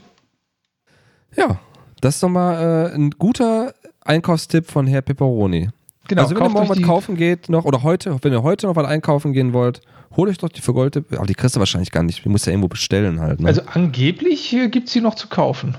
Ja, 1.37 1.59
das 2.01 2.15
ist 2.17 2.23
doch 2.23 2.29
mal 2.29 2.91
äh, 2.91 2.95
ein 2.95 3.11
guter 3.11 3.75
Einkaufstipp 4.05 4.71
von 4.71 4.87
Herr 4.87 5.03
Pepperoni. 5.03 5.71
Genau, 6.09 6.23
also 6.23 6.35
wenn 6.35 6.43
ihr 6.45 6.49
morgen 6.49 6.69
was 6.69 6.77
die- 6.79 6.83
kaufen 6.85 7.17
geht 7.17 7.49
noch, 7.49 7.65
oder 7.65 7.83
heute, 7.83 8.17
wenn 8.23 8.33
ihr 8.33 8.43
heute 8.43 8.67
noch 8.67 8.77
was 8.77 8.87
einkaufen 8.87 9.33
gehen 9.33 9.53
wollt, 9.53 9.81
holt 10.17 10.29
euch 10.31 10.39
doch 10.39 10.49
die 10.49 10.61
vergoldete, 10.61 11.17
aber 11.17 11.27
die 11.27 11.35
kriegst 11.35 11.55
du 11.57 11.61
wahrscheinlich 11.61 11.91
gar 11.91 12.03
nicht, 12.03 12.25
die 12.25 12.29
musst 12.29 12.47
du 12.47 12.51
ja 12.51 12.55
irgendwo 12.55 12.69
bestellen 12.69 13.21
halt, 13.21 13.41
ne? 13.41 13.47
Also 13.49 13.63
angeblich 13.67 14.53
äh, 14.53 14.69
gibt 14.69 14.89
es 14.89 14.93
sie 14.93 15.01
noch 15.01 15.15
zu 15.15 15.29
kaufen. 15.29 15.77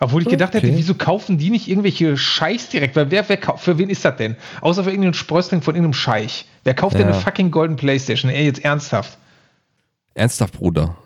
Obwohl 0.00 0.22
ich 0.22 0.28
gedacht 0.28 0.54
hätte, 0.54 0.66
Okay. 0.66 0.76
wieso 0.76 0.94
kaufen 0.94 1.38
die 1.38 1.50
nicht 1.50 1.68
irgendwelche 1.68 2.16
Scheichs 2.16 2.68
direkt? 2.70 2.96
Weil 2.96 3.12
wer, 3.12 3.28
wer 3.28 3.36
kauft, 3.36 3.62
für 3.62 3.78
wen 3.78 3.88
ist 3.88 4.04
das 4.04 4.16
denn? 4.16 4.34
Außer 4.60 4.82
für 4.82 4.90
irgendeinen 4.90 5.14
Sprössling 5.14 5.62
von 5.62 5.76
irgendeinem 5.76 5.92
Scheich. 5.94 6.46
Wer 6.64 6.74
kauft 6.74 6.94
denn 6.94 7.02
Ja. 7.02 7.12
eine 7.12 7.14
fucking 7.22 7.52
Golden 7.52 7.76
Playstation? 7.76 8.28
Ey, 8.28 8.44
jetzt 8.44 8.64
ernsthaft. 8.64 9.16
Ernsthaft, 10.14 10.54
Bruder. 10.54 10.96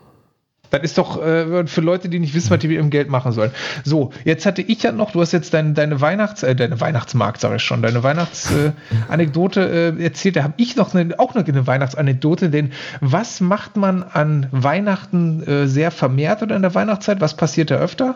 Das 0.69 0.81
ist 0.81 0.97
doch 0.97 1.21
äh, 1.21 1.65
für 1.67 1.81
Leute, 1.81 2.09
die 2.09 2.19
nicht 2.19 2.33
wissen, 2.33 2.49
was 2.49 2.59
die 2.59 2.67
mit 2.67 2.77
ihrem 2.77 2.89
Geld 2.89 3.09
machen 3.09 3.31
sollen. 3.31 3.51
So, 3.83 4.11
jetzt 4.25 4.45
hatte 4.45 4.61
ich 4.61 4.83
ja 4.83 4.91
noch, 4.91 5.11
du 5.11 5.21
hast 5.21 5.31
jetzt 5.31 5.53
dein, 5.53 5.73
deine 5.73 6.01
Weihnachts-, 6.01 6.43
äh, 6.43 6.55
deine 6.55 6.79
Weihnachtsmarkt, 6.79 7.41
sage 7.41 7.57
ich 7.57 7.63
schon, 7.63 7.81
deine 7.81 8.03
Weihnachtsanekdote 8.03 9.61
äh, 9.61 9.89
äh, 9.89 10.03
erzählt. 10.03 10.35
Da 10.35 10.43
habe 10.43 10.53
ich 10.57 10.75
noch 10.75 10.93
eine, 10.93 11.17
auch 11.19 11.35
noch 11.35 11.45
eine 11.47 11.67
Weihnachtsanekdote, 11.67 12.49
denn 12.49 12.71
was 13.01 13.41
macht 13.41 13.77
man 13.77 14.03
an 14.03 14.47
Weihnachten 14.51 15.43
äh, 15.43 15.67
sehr 15.67 15.91
vermehrt 15.91 16.43
oder 16.43 16.55
in 16.55 16.61
der 16.61 16.75
Weihnachtszeit? 16.75 17.21
Was 17.21 17.37
passiert 17.37 17.71
da 17.71 17.75
öfter? 17.75 18.15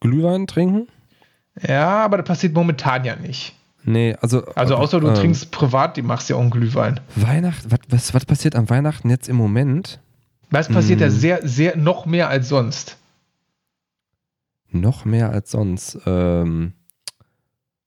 Glühwein 0.00 0.46
trinken? 0.46 0.88
Ja, 1.66 2.04
aber 2.04 2.18
das 2.18 2.26
passiert 2.26 2.54
momentan 2.54 3.04
ja 3.04 3.16
nicht. 3.16 3.57
Nee, 3.88 4.14
also. 4.20 4.44
Also 4.54 4.76
außer 4.76 5.00
du 5.00 5.08
ähm, 5.08 5.14
trinkst 5.14 5.50
privat, 5.50 5.96
die 5.96 6.02
machst 6.02 6.28
ja 6.28 6.36
auch 6.36 6.40
einen 6.42 6.50
Glühwein. 6.50 7.00
Weihnachten, 7.16 7.70
was, 7.70 7.78
was, 7.88 8.14
was 8.14 8.26
passiert 8.26 8.54
an 8.54 8.68
Weihnachten 8.68 9.08
jetzt 9.08 9.28
im 9.30 9.36
Moment? 9.36 9.98
Was 10.50 10.68
passiert 10.68 11.00
Hm. 11.00 11.06
da 11.06 11.10
sehr, 11.10 11.40
sehr 11.48 11.74
noch 11.76 12.04
mehr 12.04 12.28
als 12.28 12.50
sonst? 12.50 12.98
Noch 14.70 15.06
mehr 15.06 15.30
als 15.30 15.50
sonst. 15.50 15.98
Ähm, 16.04 16.74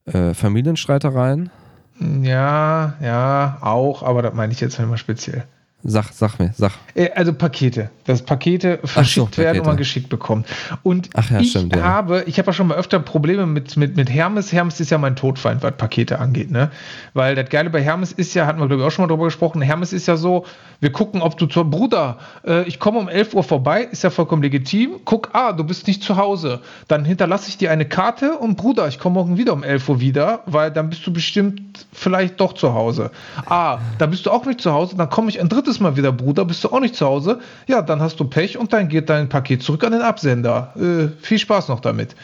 äh, 0.06 0.34
Familienstreitereien? 0.34 1.52
Ja, 2.00 2.96
ja, 3.00 3.60
auch, 3.62 4.02
aber 4.02 4.24
das 4.24 4.34
meine 4.34 4.52
ich 4.54 4.60
jetzt 4.60 4.80
nicht 4.80 4.90
mal 4.90 4.98
speziell. 4.98 5.44
Sag, 5.84 6.12
sag 6.14 6.38
mir, 6.40 6.54
sag. 6.56 6.72
Äh, 6.96 7.10
Also 7.16 7.34
Pakete, 7.34 7.90
dass 8.06 8.22
Pakete 8.22 8.80
verschickt 8.84 9.38
werden 9.38 9.50
und 9.50 9.64
Pakete. 9.64 9.68
man 9.68 9.78
geschickt 9.78 10.10
bekommt. 10.10 10.48
Und 10.84 11.10
Ach 11.16 11.30
ja, 11.32 11.40
ich 11.40 11.52
stimmt, 11.52 11.76
ja. 11.76 11.84
habe, 11.84 12.24
ich 12.28 12.38
habe 12.38 12.48
ja 12.48 12.54
schon 12.54 12.68
mal 12.68 12.78
öfter 12.78 13.00
Probleme 13.00 13.46
mit, 13.46 13.78
mit, 13.78 13.96
mit 13.96 14.10
Hermes. 14.10 14.52
Hermes 14.54 14.80
ist 14.80 14.92
ja 14.92 14.98
mein 14.98 15.16
Todfeind, 15.16 15.64
was 15.64 15.74
Pakete 15.78 16.20
angeht, 16.20 16.52
ne? 16.52 16.70
Weil 17.14 17.36
das 17.36 17.50
Geile 17.50 17.70
bei 17.70 17.82
Hermes 17.82 18.12
ist 18.12 18.34
ja, 18.34 18.46
hatten 18.46 18.60
wir 18.60 18.68
glaube 18.68 18.84
ich 18.84 18.88
auch 18.88 18.92
schon 18.92 19.04
mal 19.04 19.08
drüber 19.08 19.26
gesprochen, 19.26 19.62
Hermes 19.62 19.94
ist 19.94 20.08
ja 20.08 20.18
so, 20.18 20.46
wir 20.80 20.92
gucken, 20.92 21.22
ob 21.22 21.38
du 21.38 21.46
zur 21.46 21.66
Bruder, 21.70 22.18
äh, 22.46 22.64
ich 22.68 22.80
komme 22.80 23.00
um 23.00 23.08
11 23.10 23.34
Uhr 23.34 23.44
vorbei, 23.44 23.84
ist 23.84 24.04
ja 24.04 24.10
vollkommen 24.10 24.42
legitim. 24.42 25.00
Guck, 25.06 25.30
ah, 25.34 25.52
du 25.54 25.64
bist 25.64 25.88
nicht 25.88 26.04
zu 26.04 26.18
Hause. 26.18 26.62
Dann 26.88 27.06
hinterlasse 27.06 27.50
ich 27.50 27.58
dir 27.58 27.72
eine 27.72 27.86
Karte 27.86 28.38
und 28.38 28.56
Bruder, 28.58 28.88
ich 28.88 29.00
komme 29.00 29.14
morgen 29.16 29.38
wieder 29.38 29.54
um 29.54 29.64
11 29.64 29.90
Uhr 29.90 30.00
wieder, 30.00 30.42
weil 30.46 30.72
dann 30.72 30.90
bist 30.90 31.06
du 31.06 31.14
bestimmt 31.14 31.86
vielleicht 31.94 32.40
doch 32.40 32.54
zu 32.54 32.74
Hause. 32.74 33.12
Ah, 33.46 33.80
da 33.98 34.06
bist 34.08 34.26
du 34.26 34.32
auch 34.32 34.46
nicht 34.46 34.62
zu 34.62 34.72
Hause, 34.74 34.96
dann 34.96 35.10
komme 35.10 35.30
ich 35.30 35.40
ein 35.40 35.50
drittes 35.50 35.71
Mal 35.80 35.96
wieder, 35.96 36.12
Bruder, 36.12 36.46
bist 36.46 36.64
du 36.64 36.70
auch 36.70 36.80
nicht 36.80 36.96
zu 36.96 37.06
Hause? 37.06 37.40
Ja, 37.68 37.82
dann 37.82 38.02
hast 38.02 38.20
du 38.20 38.26
Pech 38.26 38.58
und 38.58 38.74
dann 38.74 38.90
geht 38.90 39.10
dein 39.10 39.30
Paket 39.30 39.64
zurück 39.64 39.84
an 39.84 39.92
den 39.92 40.02
Absender. 40.02 40.74
Äh, 40.76 41.24
viel 41.24 41.40
Spaß 41.40 41.68
noch 41.70 41.80
damit. 41.80 42.16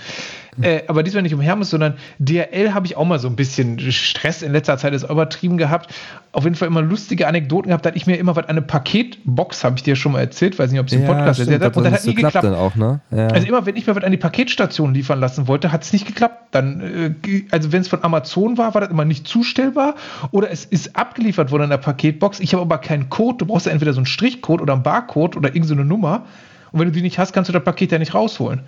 Äh, 0.61 0.81
aber 0.87 1.03
diesmal 1.03 1.23
nicht 1.23 1.33
um 1.33 1.41
Hermes, 1.41 1.69
sondern 1.69 1.95
DRL 2.19 2.73
habe 2.73 2.85
ich 2.85 2.97
auch 2.97 3.05
mal 3.05 3.19
so 3.19 3.27
ein 3.27 3.35
bisschen 3.35 3.79
Stress 3.91 4.41
in 4.41 4.51
letzter 4.51 4.77
Zeit 4.77 4.93
ist 4.93 5.09
übertrieben 5.09 5.57
gehabt. 5.57 5.93
Auf 6.31 6.43
jeden 6.43 6.55
Fall 6.55 6.67
immer 6.67 6.81
lustige 6.81 7.27
Anekdoten 7.27 7.69
gehabt, 7.69 7.85
da 7.85 7.89
hatte 7.89 7.97
ich 7.97 8.07
mir 8.07 8.17
immer 8.17 8.35
was, 8.35 8.47
eine 8.47 8.61
Paketbox, 8.61 9.63
habe 9.63 9.75
ich 9.77 9.83
dir 9.83 9.95
schon 9.95 10.11
mal 10.13 10.19
erzählt, 10.19 10.57
weiß 10.57 10.71
nicht, 10.71 10.79
ob 10.79 10.87
es 10.87 10.93
im 10.93 11.05
Podcast 11.05 11.39
stimmt, 11.39 11.51
erzählt 11.51 11.63
habe. 11.63 11.79
Und 11.79 11.83
das 11.85 11.93
das 11.93 12.01
hat 12.01 12.07
nie 12.07 12.15
geklappt. 12.15 12.45
dann 12.45 12.55
auch, 12.55 12.75
ne? 12.75 13.01
Ja. 13.11 13.27
Also 13.27 13.47
immer, 13.47 13.65
wenn 13.65 13.75
ich 13.75 13.87
mir 13.87 13.95
was 13.95 14.03
an 14.03 14.11
die 14.11 14.17
Paketstation 14.17 14.93
liefern 14.93 15.19
lassen 15.19 15.47
wollte, 15.47 15.71
hat 15.71 15.83
es 15.83 15.93
nicht 15.93 16.05
geklappt. 16.05 16.49
Dann, 16.51 17.15
äh, 17.25 17.43
also 17.51 17.71
wenn 17.71 17.81
es 17.81 17.87
von 17.87 18.03
Amazon 18.03 18.57
war, 18.57 18.73
war 18.73 18.81
das 18.81 18.89
immer 18.89 19.05
nicht 19.05 19.27
zustellbar 19.27 19.95
oder 20.31 20.51
es 20.51 20.65
ist 20.65 20.95
abgeliefert 20.95 21.51
worden 21.51 21.63
in 21.63 21.69
der 21.69 21.77
Paketbox. 21.77 22.39
Ich 22.39 22.53
habe 22.53 22.61
aber 22.61 22.79
keinen 22.79 23.09
Code. 23.09 23.37
Du 23.39 23.45
brauchst 23.45 23.65
ja 23.65 23.71
entweder 23.71 23.93
so 23.93 23.99
einen 23.99 24.05
Strichcode 24.05 24.61
oder 24.61 24.73
einen 24.73 24.83
Barcode 24.83 25.37
oder 25.37 25.49
irgendeine 25.49 25.67
so 25.67 25.73
eine 25.73 25.85
Nummer. 25.85 26.25
Und 26.71 26.79
wenn 26.79 26.87
du 26.87 26.93
die 26.93 27.01
nicht 27.01 27.19
hast, 27.19 27.33
kannst 27.33 27.49
du 27.49 27.53
das 27.53 27.63
Paket 27.63 27.91
ja 27.91 27.99
nicht 27.99 28.13
rausholen. 28.13 28.61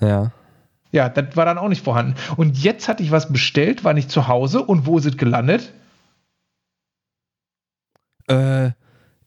ja. 0.00 0.30
Ja, 0.92 1.08
das 1.08 1.36
war 1.36 1.46
dann 1.46 1.58
auch 1.58 1.68
nicht 1.68 1.82
vorhanden. 1.82 2.14
Und 2.36 2.62
jetzt 2.62 2.86
hatte 2.86 3.02
ich 3.02 3.10
was 3.10 3.32
bestellt, 3.32 3.82
war 3.82 3.94
nicht 3.94 4.10
zu 4.10 4.28
Hause. 4.28 4.62
Und 4.62 4.86
wo 4.86 4.98
ist 4.98 5.06
es 5.06 5.16
gelandet? 5.16 5.72
Äh, 8.28 8.72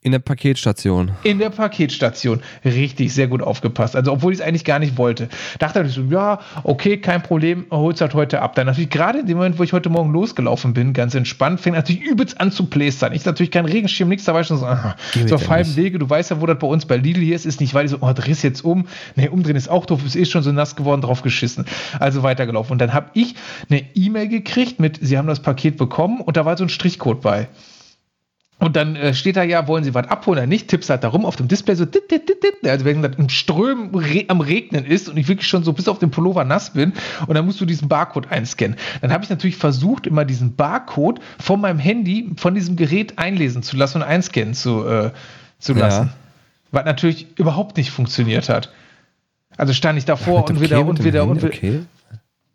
in 0.05 0.11
der 0.11 0.19
Paketstation. 0.19 1.13
In 1.23 1.39
der 1.39 1.49
Paketstation. 1.49 2.39
Richtig, 2.63 3.11
sehr 3.11 3.27
gut 3.27 3.41
aufgepasst. 3.41 3.95
Also, 3.95 4.11
obwohl 4.11 4.33
ich 4.33 4.39
es 4.39 4.45
eigentlich 4.45 4.63
gar 4.63 4.77
nicht 4.77 4.99
wollte. 4.99 5.29
Dachte 5.57 5.81
ich 5.81 5.93
so, 5.93 6.03
ja, 6.03 6.41
okay, 6.61 6.97
kein 6.97 7.23
Problem, 7.23 7.65
hol's 7.71 8.01
halt 8.01 8.13
heute 8.13 8.43
ab. 8.43 8.53
Dann 8.53 8.67
natürlich 8.67 8.91
gerade 8.91 9.21
in 9.21 9.25
dem 9.25 9.37
Moment, 9.37 9.57
wo 9.57 9.63
ich 9.63 9.73
heute 9.73 9.89
Morgen 9.89 10.13
losgelaufen 10.13 10.75
bin, 10.75 10.93
ganz 10.93 11.15
entspannt, 11.15 11.59
fängt 11.59 11.75
natürlich 11.75 12.03
übelst 12.03 12.39
an 12.39 12.51
zu 12.51 12.67
plästern. 12.67 13.13
Ich 13.13 13.25
natürlich 13.25 13.49
kein 13.49 13.65
Regenschirm, 13.65 14.07
nichts 14.07 14.25
dabei, 14.25 14.43
schon 14.43 14.57
so, 14.57 14.67
aha, 14.67 14.95
so 15.25 15.33
auf 15.33 15.49
halbem. 15.49 15.75
Wege. 15.75 15.97
Du 15.97 16.07
weißt 16.07 16.29
ja, 16.29 16.39
wo 16.39 16.45
das 16.45 16.59
bei 16.59 16.67
uns 16.67 16.85
bei 16.85 16.97
Lidl 16.97 17.21
hier 17.21 17.35
ist, 17.35 17.47
ist 17.47 17.59
nicht 17.59 17.73
weit. 17.73 17.85
Ich 17.85 17.91
so, 17.91 17.97
oh, 18.01 18.13
drehst 18.13 18.43
jetzt 18.43 18.63
um. 18.63 18.87
Nee, 19.15 19.29
umdrehen 19.29 19.55
ist 19.55 19.69
auch 19.69 19.87
doof, 19.87 20.05
ist 20.05 20.15
eh 20.15 20.25
schon 20.25 20.43
so 20.43 20.51
nass 20.51 20.75
geworden, 20.75 21.01
drauf 21.01 21.23
geschissen. 21.23 21.65
Also 21.99 22.21
weitergelaufen. 22.21 22.73
Und 22.73 22.77
dann 22.77 22.93
habe 22.93 23.09
ich 23.15 23.33
eine 23.71 23.83
E-Mail 23.95 24.27
gekriegt 24.27 24.79
mit, 24.79 24.99
Sie 25.01 25.17
haben 25.17 25.27
das 25.27 25.39
Paket 25.39 25.77
bekommen 25.77 26.21
und 26.21 26.37
da 26.37 26.45
war 26.45 26.55
so 26.57 26.63
ein 26.63 26.69
Strichcode 26.69 27.21
bei. 27.21 27.47
Und 28.57 28.77
dann 28.77 28.95
äh, 28.95 29.13
steht 29.13 29.35
da 29.35 29.43
ja, 29.43 29.67
wollen 29.67 29.83
Sie 29.83 29.93
was 29.93 30.07
abholen 30.07 30.39
oder 30.39 30.47
nicht? 30.47 30.69
Tippst 30.69 30.89
halt 30.89 31.03
da 31.03 31.09
rum 31.09 31.25
auf 31.25 31.35
dem 31.35 31.49
Display 31.49 31.75
so, 31.75 31.83
dit, 31.83 32.09
dit, 32.09 32.27
dit, 32.29 32.37
dit. 32.41 32.69
also 32.69 32.85
wenn 32.85 33.01
das 33.01 33.15
im 33.17 33.27
Strömen 33.27 33.93
re 33.93 34.23
am 34.29 34.39
Regnen 34.39 34.85
ist 34.85 35.09
und 35.09 35.17
ich 35.17 35.27
wirklich 35.27 35.47
schon 35.47 35.63
so 35.65 35.73
bis 35.73 35.89
auf 35.89 35.99
den 35.99 36.09
Pullover 36.09 36.45
nass 36.45 36.71
bin 36.71 36.93
und 37.27 37.35
dann 37.35 37.45
musst 37.45 37.59
du 37.59 37.65
diesen 37.65 37.89
Barcode 37.89 38.31
einscannen. 38.31 38.77
Dann 39.01 39.11
habe 39.11 39.25
ich 39.25 39.29
natürlich 39.29 39.57
versucht, 39.57 40.07
immer 40.07 40.23
diesen 40.23 40.55
Barcode 40.55 41.19
von 41.37 41.59
meinem 41.59 41.79
Handy, 41.79 42.31
von 42.37 42.55
diesem 42.55 42.77
Gerät 42.77 43.19
einlesen 43.19 43.61
zu 43.61 43.75
lassen 43.75 43.97
und 43.97 44.03
einscannen 44.03 44.53
zu, 44.53 44.85
äh, 44.87 45.11
zu 45.59 45.73
Ja. 45.73 45.79
lassen. 45.79 46.13
Was 46.71 46.85
natürlich 46.85 47.37
überhaupt 47.37 47.75
nicht 47.75 47.91
funktioniert 47.91 48.47
hat. 48.47 48.71
Also 49.57 49.73
stand 49.73 49.97
ich 49.97 50.05
davor 50.05 50.41
Mit 50.41 50.49
und 50.51 50.61
wieder 50.61 50.77
okay, 50.77 50.85
mit 50.85 50.99
und 50.99 51.05
wieder 51.05 51.19
Handy, 51.25 51.31
und 51.31 51.37
wieder. 51.43 51.47
Okay. 51.53 51.79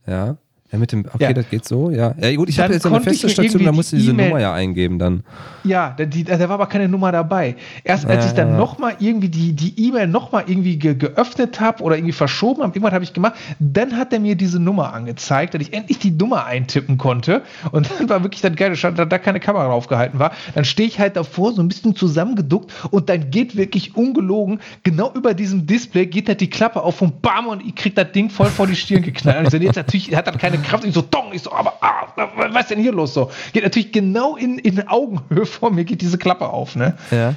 Ja. 0.06 0.36
Ja, 0.72 0.78
mit 0.78 0.92
dem, 0.92 1.00
okay, 1.12 1.24
Ja. 1.24 1.32
das 1.32 1.48
geht 1.50 1.64
so, 1.66 1.90
ja. 1.90 2.14
Ja, 2.20 2.34
gut, 2.36 2.48
ich 2.48 2.54
Dann 2.56 2.64
habe 2.66 2.74
jetzt 2.74 2.86
eine 2.86 3.00
feste 3.00 3.28
Station, 3.28 3.64
da 3.64 3.72
musst 3.72 3.90
du 3.92 3.96
die 3.96 4.02
diese 4.02 4.12
E-Mail- 4.12 4.28
Nummer 4.28 4.40
ja 4.40 4.52
eingeben 4.54 4.98
dann. 5.00 5.24
Ja, 5.64 5.94
da, 5.98 6.04
die, 6.04 6.22
da 6.22 6.38
war 6.40 6.50
aber 6.50 6.66
keine 6.66 6.88
Nummer 6.88 7.10
dabei. 7.10 7.56
Erst 7.82 8.06
als 8.06 8.24
Ja, 8.24 8.30
ich 8.30 8.36
dann 8.36 8.50
ja. 8.52 8.56
nochmal 8.56 8.94
irgendwie 9.00 9.28
die 9.28 9.52
die 9.52 9.88
E-Mail 9.88 10.06
nochmal 10.06 10.44
irgendwie 10.46 10.78
ge 10.78 10.94
geöffnet 10.94 11.60
habe 11.60 11.82
oder 11.82 11.96
irgendwie 11.96 12.12
verschoben 12.12 12.62
habe, 12.62 12.72
irgendwas 12.72 12.92
habe 12.94 13.02
ich 13.02 13.12
gemacht, 13.12 13.34
dann 13.58 13.96
hat 13.96 14.12
er 14.12 14.20
mir 14.20 14.36
diese 14.36 14.60
Nummer 14.60 14.92
angezeigt, 14.94 15.54
dass 15.54 15.60
ich 15.60 15.72
endlich 15.72 15.98
die 15.98 16.12
Nummer 16.12 16.46
eintippen 16.46 16.98
konnte. 16.98 17.42
Und 17.72 17.90
dann 17.98 18.08
war 18.08 18.22
wirklich 18.22 18.40
das 18.40 18.54
Geile, 18.54 18.76
stand, 18.76 18.96
da 18.98 19.04
da 19.06 19.18
keine 19.18 19.40
Kamera 19.40 19.66
drauf 19.66 19.88
gehalten 19.88 20.18
war. 20.20 20.30
Dann 20.54 20.64
stehe 20.64 20.88
ich 20.88 21.00
halt 21.00 21.16
davor, 21.16 21.52
so 21.52 21.62
ein 21.62 21.68
bisschen 21.68 21.96
zusammengeduckt 21.96 22.70
und 22.92 23.08
dann 23.08 23.30
geht 23.30 23.56
wirklich 23.56 23.96
ungelogen, 23.96 24.60
genau 24.84 25.12
über 25.14 25.34
diesem 25.34 25.66
Display 25.66 26.06
geht 26.06 26.28
halt 26.28 26.40
die 26.40 26.50
Klappe 26.50 26.82
auf 26.82 27.02
und 27.02 27.22
bam 27.22 27.48
und 27.48 27.66
ich 27.66 27.74
krieg 27.74 27.94
das 27.96 28.12
Ding 28.12 28.30
voll 28.30 28.46
vor 28.46 28.68
die 28.68 28.76
Stirn 28.76 29.02
geknallt. 29.02 29.38
Und 29.40 29.44
ich 29.46 29.50
so, 29.50 29.56
jetzt 29.58 29.76
natürlich 29.76 30.14
hat 30.14 30.28
das 30.28 30.38
keine 30.38 30.59
Kraft. 30.62 30.84
Ich 30.84 30.94
so, 30.94 31.02
dong, 31.02 31.32
ich 31.32 31.42
so, 31.42 31.52
aber 31.52 31.74
ah, 31.80 32.08
was 32.36 32.62
ist 32.62 32.70
denn 32.70 32.80
hier 32.80 32.92
los 32.92 33.14
so? 33.14 33.30
Geht 33.52 33.64
natürlich 33.64 33.92
genau 33.92 34.36
in, 34.36 34.58
in 34.58 34.86
Augenhöhe 34.88 35.46
vor 35.46 35.70
mir, 35.70 35.84
geht 35.84 36.00
diese 36.00 36.18
Klappe 36.18 36.48
auf, 36.48 36.76
ne? 36.76 36.96
Ja. 37.10 37.34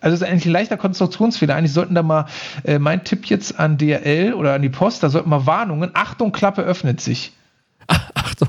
Also 0.00 0.14
es 0.14 0.20
ist 0.20 0.28
eigentlich 0.28 0.46
ein 0.46 0.52
leichter 0.52 0.76
Konstruktionsfehler. 0.76 1.56
Eigentlich 1.56 1.72
sollten 1.72 1.94
da 1.94 2.02
mal, 2.02 2.26
äh, 2.64 2.78
mein 2.78 3.02
Tipp 3.04 3.26
jetzt 3.26 3.58
an 3.58 3.78
DRL 3.78 4.34
oder 4.34 4.54
an 4.54 4.62
die 4.62 4.68
Post, 4.68 5.02
da 5.02 5.08
sollten 5.08 5.30
mal 5.30 5.46
Warnungen, 5.46 5.90
Achtung, 5.94 6.32
Klappe 6.32 6.62
öffnet 6.62 7.00
sich. 7.00 7.32
Achtung. 8.14 8.48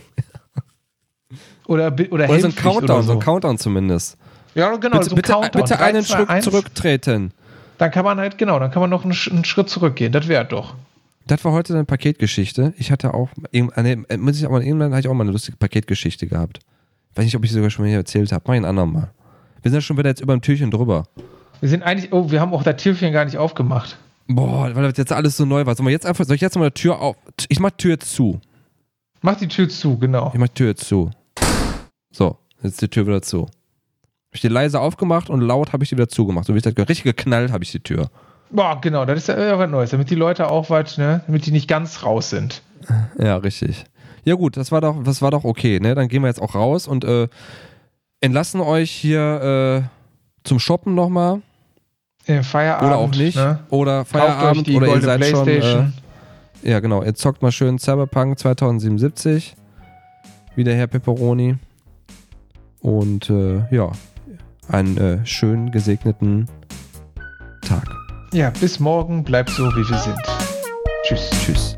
Oder, 1.67 1.87
oder, 2.11 2.29
Oder 2.29 2.39
so 2.39 2.47
ein 2.47 2.55
Countdown, 2.55 2.97
oder 2.97 3.03
so 3.03 3.11
ein 3.13 3.19
Countdown 3.19 3.57
zumindest. 3.57 4.17
Ja, 4.55 4.75
genau, 4.77 4.97
bitte 4.97 5.09
so 5.09 5.11
ein 5.11 5.15
bitte, 5.15 5.31
Countdown. 5.33 5.61
bitte 5.61 5.79
einen 5.79 6.03
zwei, 6.03 6.15
Schritt 6.15 6.29
eins. 6.29 6.45
zurücktreten. 6.45 7.31
Dann 7.77 7.91
kann 7.91 8.05
man 8.05 8.19
halt, 8.19 8.37
genau, 8.37 8.57
dann 8.59 8.71
kann 8.71 8.81
man 8.81 8.89
noch 8.89 9.03
einen, 9.03 9.15
einen 9.31 9.45
Schritt 9.45 9.69
zurückgehen. 9.69 10.11
Das 10.11 10.27
wäre 10.27 10.45
doch. 10.45 10.75
Das 11.27 11.43
war 11.43 11.51
heute 11.51 11.73
eine 11.73 11.83
Paketgeschichte. 11.85 12.73
Ich 12.77 12.91
hatte 12.91 13.13
auch, 13.13 13.29
irgend- 13.51 13.75
äh, 13.77 14.17
muss 14.17 14.37
ich 14.37 14.45
aber 14.45 14.63
irgendwann 14.63 14.91
hatte 14.91 15.01
ich 15.01 15.07
auch 15.09 15.13
mal 15.13 15.23
eine 15.23 15.31
lustige 15.31 15.57
Paketgeschichte 15.57 16.27
gehabt. 16.27 16.59
Weiß 17.15 17.25
nicht, 17.25 17.35
ob 17.35 17.43
ich 17.43 17.49
sie 17.51 17.55
sogar 17.55 17.69
schon 17.69 17.83
mal 17.83 17.89
hier 17.89 17.97
erzählt 17.97 18.31
habe. 18.31 18.43
Mach 18.47 18.53
ich 18.53 18.61
ein 18.61 18.65
andermal. 18.65 19.11
Wir 19.61 19.71
sind 19.71 19.77
ja 19.77 19.81
schon 19.81 19.97
wieder 19.97 20.09
jetzt 20.09 20.21
über 20.21 20.33
dem 20.33 20.41
Türchen 20.41 20.71
drüber. 20.71 21.03
Wir 21.59 21.69
sind 21.69 21.83
eigentlich, 21.83 22.13
oh, 22.13 22.31
wir 22.31 22.39
haben 22.39 22.53
auch 22.53 22.63
das 22.63 22.81
Türchen 22.81 23.11
gar 23.11 23.25
nicht 23.25 23.37
aufgemacht. 23.37 23.97
Boah, 24.27 24.73
weil 24.75 24.83
das 24.83 24.97
jetzt 24.97 25.11
alles 25.11 25.35
so 25.37 25.45
neu 25.45 25.65
war. 25.65 25.77
Wir 25.77 25.89
jetzt 25.89 26.05
einfach, 26.05 26.25
soll 26.25 26.35
ich 26.35 26.41
jetzt 26.41 26.57
mal 26.57 26.69
die 26.69 26.81
Tür 26.81 27.01
auf? 27.01 27.15
Ich 27.49 27.59
mach 27.59 27.71
Tür 27.71 27.99
zu. 27.99 28.39
Mach 29.21 29.35
die 29.35 29.47
Tür 29.47 29.67
zu, 29.67 29.97
genau. 29.97 30.29
Ich 30.33 30.39
mach 30.39 30.49
Tür 30.49 30.75
zu. 30.75 31.09
So, 32.11 32.37
jetzt 32.61 32.73
ist 32.73 32.81
die 32.81 32.87
Tür 32.87 33.07
wieder 33.07 33.21
zu. 33.21 33.43
Hab 33.43 33.49
ich 34.33 34.41
die 34.41 34.47
leise 34.47 34.79
aufgemacht 34.79 35.29
und 35.29 35.41
laut 35.41 35.73
habe 35.73 35.83
ich 35.83 35.89
die 35.89 35.97
wieder 35.97 36.07
zugemacht. 36.09 36.45
So 36.45 36.53
wie 36.53 36.57
ich 36.57 36.63
das 36.63 36.75
gehört. 36.75 36.89
Richtig 36.89 37.03
geknallt 37.05 37.51
habe 37.51 37.63
ich 37.63 37.71
die 37.71 37.79
Tür. 37.79 38.09
Boah, 38.49 38.79
genau, 38.79 39.05
das 39.05 39.19
ist 39.19 39.27
ja 39.27 39.57
was 39.59 39.69
Neues, 39.69 39.89
damit 39.89 40.09
die 40.09 40.15
Leute 40.15 40.49
auch 40.49 40.69
was, 40.69 40.97
ne, 40.97 41.21
damit 41.25 41.45
die 41.45 41.51
nicht 41.51 41.67
ganz 41.67 42.03
raus 42.03 42.29
sind. 42.29 42.61
Ja, 43.19 43.37
richtig. 43.37 43.85
Ja 44.23 44.35
gut, 44.35 44.57
das 44.57 44.71
war 44.71 44.81
doch, 44.81 45.03
das 45.03 45.21
war 45.21 45.31
doch 45.31 45.43
okay, 45.43 45.79
ne? 45.79 45.95
Dann 45.95 46.07
gehen 46.07 46.21
wir 46.21 46.27
jetzt 46.27 46.41
auch 46.41 46.55
raus 46.55 46.87
und 46.87 47.03
äh, 47.03 47.27
entlassen 48.21 48.61
euch 48.61 48.91
hier 48.91 49.83
äh, 49.83 50.47
zum 50.47 50.59
Shoppen 50.59 50.95
nochmal. 50.95 51.41
Äh, 52.25 52.43
Feierabend. 52.43 52.87
Oder 52.87 52.97
auch 52.97 53.11
nicht. 53.11 53.37
Ne? 53.37 53.59
Oder 53.69 54.05
Feierabend 54.05 54.69
oder 54.69 54.87
ihr 54.87 55.01
seid 55.01 55.25
schon. 55.25 55.47
Äh, 55.47 55.85
ja, 56.63 56.79
genau. 56.79 57.03
Ihr 57.03 57.15
zockt 57.15 57.41
mal 57.41 57.51
schön 57.51 57.79
Cyberpunk 57.79 58.37
2077. 58.37 59.55
Wie 60.55 60.63
der 60.63 60.75
Herr 60.75 60.87
Pepperoni. 60.87 61.55
Und 62.81 63.29
äh, 63.29 63.63
ja, 63.73 63.91
einen 64.67 64.97
äh, 64.97 65.25
schön 65.25 65.71
gesegneten 65.71 66.47
Tag. 67.61 67.96
Ja, 68.37 68.51
bis 68.51 68.79
morgen. 68.79 69.23
Bleibt 69.23 69.49
so, 69.49 69.63
wie 69.71 69.89
wir 69.89 69.97
sind. 69.97 70.19
Tschüss. 71.07 71.31
Tschüss. 71.43 71.76